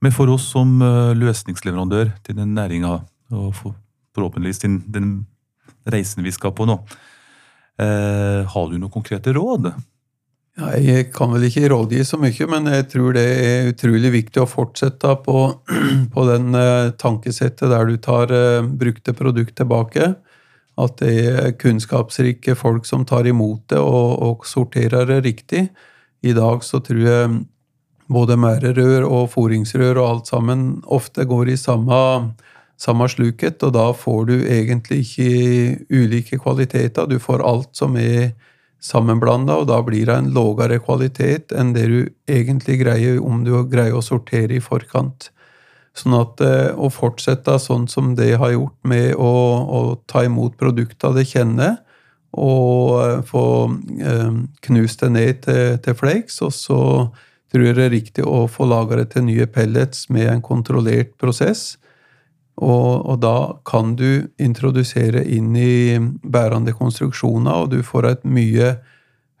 Men 0.00 0.16
for 0.16 0.32
oss 0.32 0.46
som 0.48 0.80
eh, 0.80 1.12
løsningsleverandør 1.12 2.14
til 2.24 2.38
den 2.38 2.54
næringa, 2.56 2.94
og 3.36 3.50
for, 3.58 3.76
forhåpentligvis 4.16 4.64
til 4.64 4.78
den 4.88 5.12
reisen 5.92 6.24
vi 6.24 6.32
skal 6.32 6.56
på 6.56 6.64
nå, 6.64 6.78
eh, 7.84 8.48
har 8.48 8.72
du 8.72 8.78
noen 8.78 8.96
konkrete 8.96 9.36
råd? 9.36 9.74
Jeg 10.54 11.08
kan 11.10 11.32
vel 11.34 11.48
ikke 11.48 11.66
rådgi 11.72 12.04
så 12.06 12.18
mye, 12.22 12.46
men 12.46 12.68
jeg 12.70 12.86
tror 12.92 13.16
det 13.16 13.24
er 13.26 13.70
utrolig 13.72 14.12
viktig 14.14 14.38
å 14.38 14.46
fortsette 14.46 15.16
på, 15.24 15.40
på 16.14 16.26
den 16.28 16.54
uh, 16.54 16.92
tankesettet 16.94 17.72
der 17.72 17.90
du 17.90 17.96
tar 17.98 18.30
uh, 18.30 18.62
brukte 18.62 19.16
produkt 19.18 19.56
tilbake. 19.58 20.12
At 20.78 21.02
det 21.02 21.10
er 21.26 21.56
kunnskapsrike 21.58 22.54
folk 22.58 22.86
som 22.86 23.02
tar 23.06 23.26
imot 23.26 23.66
det 23.74 23.82
og, 23.82 24.22
og 24.22 24.46
sorterer 24.46 25.10
det 25.10 25.24
riktig. 25.26 25.66
I 26.22 26.36
dag 26.38 26.62
så 26.66 26.78
tror 26.82 27.02
jeg 27.02 27.34
både 28.06 28.38
merderør 28.38 29.08
og 29.08 29.28
foringsrør 29.34 29.98
og 29.98 30.06
alt 30.06 30.30
sammen 30.30 30.64
ofte 30.86 31.26
går 31.26 31.50
i 31.50 31.58
samme, 31.58 31.98
samme 32.78 33.10
sluket, 33.10 33.62
og 33.66 33.74
da 33.74 33.90
får 33.90 34.26
du 34.30 34.34
egentlig 34.38 35.02
ikke 35.02 35.30
ulike 35.90 36.38
kvaliteter. 36.38 37.10
Du 37.10 37.18
får 37.18 37.42
alt 37.42 37.74
som 37.74 37.98
er 37.98 38.36
sammenblanda, 38.84 39.56
og 39.60 39.68
da 39.70 39.78
blir 39.84 40.08
det 40.08 40.16
en 40.18 40.32
lågere 40.36 40.80
kvalitet 40.84 41.54
enn 41.56 41.72
det 41.76 41.86
du 41.88 42.00
egentlig 42.30 42.82
greier 42.82 43.22
om 43.24 43.40
du 43.46 43.54
greier 43.70 43.96
å 43.96 44.04
sortere 44.04 44.58
i 44.58 44.64
forkant. 44.64 45.30
Sånn 45.96 46.16
at 46.18 46.42
eh, 46.42 46.72
å 46.74 46.90
fortsette 46.90 47.54
sånn 47.62 47.86
som 47.88 48.12
det 48.18 48.34
har 48.42 48.52
gjort, 48.52 48.76
med 48.84 49.14
å, 49.14 49.30
å 49.64 49.80
ta 50.10 50.24
imot 50.26 50.58
produkter 50.60 51.14
det 51.16 51.26
kjenner, 51.30 51.78
og 52.34 52.98
eh, 53.04 53.20
få 53.28 53.44
eh, 54.02 54.40
knust 54.66 55.04
det 55.04 55.12
ned 55.14 55.44
til, 55.46 55.78
til 55.84 55.96
flakes, 55.96 56.40
og 56.44 56.52
så 56.56 56.80
tror 57.54 57.68
jeg 57.68 57.78
det 57.78 57.86
er 57.86 57.94
riktig 57.94 58.26
å 58.26 58.44
få 58.50 58.66
laga 58.66 58.98
det 59.00 59.12
til 59.14 59.28
nye 59.28 59.46
pellets 59.46 60.08
med 60.12 60.28
en 60.32 60.42
kontrollert 60.44 61.14
prosess. 61.22 61.76
Og, 62.62 63.02
og, 63.02 63.16
da 63.18 63.58
kan 63.66 63.96
du 63.98 64.28
introdusere 64.38 65.24
inn 65.26 65.56
i 65.58 65.98
bærende 66.22 66.74
konstruksjoner, 66.76 67.64
og 67.64 67.72
du 67.72 67.82
får 67.82 68.10
et 68.12 68.24
mye 68.24 68.76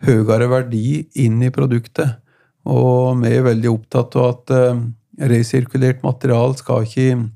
høyere 0.04 0.50
verdi 0.50 1.04
inn 1.22 1.38
i 1.46 1.52
produktet. 1.54 2.18
Og 2.66 3.20
vi 3.22 3.36
er 3.36 3.46
veldig 3.46 3.70
opptatt 3.70 4.16
av 4.18 4.26
at 4.32 4.54
uh, 4.56 4.82
resirkulert 5.30 6.02
material 6.02 6.56
skal 6.58 6.88
ikke 6.88 7.28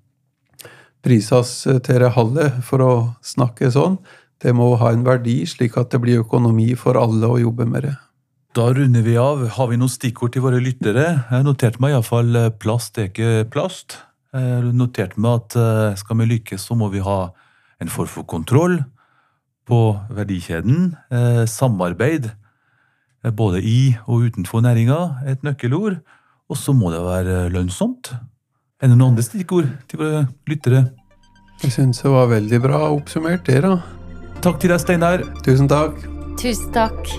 prises 1.05 1.61
til 1.62 2.03
det 2.03 2.14
halve, 2.17 2.51
for 2.67 2.83
å 2.83 2.93
snakke 3.23 3.71
sånn. 3.71 4.01
Det 4.43 4.55
må 4.55 4.73
ha 4.79 4.93
en 4.95 5.07
verdi, 5.07 5.41
slik 5.47 5.79
at 5.79 5.95
det 5.95 6.03
blir 6.03 6.25
økonomi 6.25 6.73
for 6.79 6.99
alle 6.99 7.31
å 7.31 7.41
jobbe 7.41 7.67
med 7.71 7.87
det. 7.87 7.95
Da 8.57 8.71
runder 8.75 9.05
vi 9.07 9.14
av. 9.21 9.45
Har 9.55 9.69
vi 9.71 9.79
noen 9.79 9.93
stikkord 9.93 10.33
til 10.35 10.43
våre 10.43 10.59
lyttere? 10.62 11.07
Jeg 11.31 11.47
noterte 11.47 11.83
meg 11.83 11.95
iallfall 11.95 12.35
eh, 12.38 12.53
plast 12.59 12.99
er 12.99 13.11
ikke 13.11 13.45
plast. 13.53 13.99
Jeg 14.37 14.73
noterte 14.77 15.21
meg 15.21 15.38
at 15.38 15.57
eh, 15.57 15.97
skal 15.97 16.19
vi 16.21 16.29
lykkes, 16.35 16.67
så 16.69 16.77
må 16.77 16.91
vi 16.93 17.01
ha 17.01 17.31
en 17.81 17.88
form 17.88 18.11
for 18.12 18.29
kontroll 18.29 18.77
på 19.69 19.81
verdikjeden. 20.12 20.93
Eh, 21.09 21.45
samarbeid 21.49 22.29
eh, 22.29 23.33
både 23.33 23.62
i 23.64 23.97
og 24.05 24.29
utenfor 24.29 24.61
næringa 24.64 24.99
er 25.25 25.37
et 25.37 25.47
nøkkelord. 25.47 26.01
Og 26.49 26.57
så 26.57 26.73
må 26.77 26.93
det 26.93 27.01
være 27.05 27.49
lønnsomt. 27.53 28.12
Er 28.81 28.88
det 28.88 28.97
noen 28.97 29.14
andre 29.14 29.25
stikkord 29.25 29.69
til 29.88 30.01
våre 30.01 30.27
lyttere? 30.49 30.87
Jeg 31.62 31.75
syns 31.75 32.05
det 32.05 32.12
var 32.12 32.29
veldig 32.31 32.61
bra 32.62 32.85
oppsummert, 32.93 33.49
det, 33.49 33.62
da. 33.64 33.81
Takk 34.45 34.61
til 34.61 34.71
deg, 34.71 34.81
Steinar. 34.81 35.25
Tusen 35.45 35.69
takk. 35.69 35.99
Tusen 36.38 36.71
takk. 36.77 37.11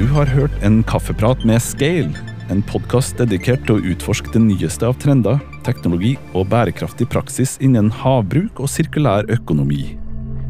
Du 0.00 0.06
har 0.16 0.32
hørt 0.32 0.56
en 0.64 0.80
kaffeprat 0.88 1.44
med 1.46 1.60
Scale 1.62 2.29
en 2.50 2.62
podkast 2.66 3.18
dedikert 3.20 3.62
til 3.66 3.78
å 3.78 3.92
utforske 3.92 4.32
det 4.34 4.42
nyeste 4.42 4.86
av 4.88 4.98
trender, 5.02 5.38
teknologi 5.66 6.16
og 6.34 6.48
bærekraftig 6.50 7.08
praksis 7.12 7.56
innen 7.62 7.90
havbruk 8.02 8.60
og 8.62 8.70
sirkulær 8.70 9.28
økonomi. 9.32 9.96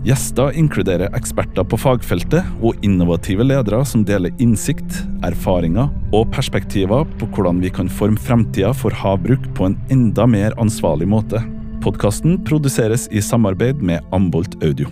Gjester 0.07 0.57
inkluderer 0.57 1.13
eksperter 1.17 1.67
på 1.69 1.77
fagfeltet 1.77 2.47
og 2.65 2.87
innovative 2.87 3.45
ledere 3.45 3.83
som 3.85 4.05
deler 4.09 4.33
innsikt, 4.41 5.03
erfaringer 5.29 5.91
og 6.17 6.31
perspektiver 6.33 7.05
på 7.21 7.29
hvordan 7.35 7.61
vi 7.61 7.73
kan 7.77 7.91
forme 7.93 8.21
fremtida 8.21 8.73
for 8.73 8.97
havbruk 8.97 9.45
på 9.59 9.69
en 9.69 9.77
enda 9.93 10.25
mer 10.25 10.57
ansvarlig 10.63 11.11
måte. 11.11 11.43
Podkasten 11.85 12.41
produseres 12.49 13.09
i 13.13 13.21
samarbeid 13.25 13.85
med 13.85 14.05
Ambolt 14.17 14.57
Audio. 14.65 14.89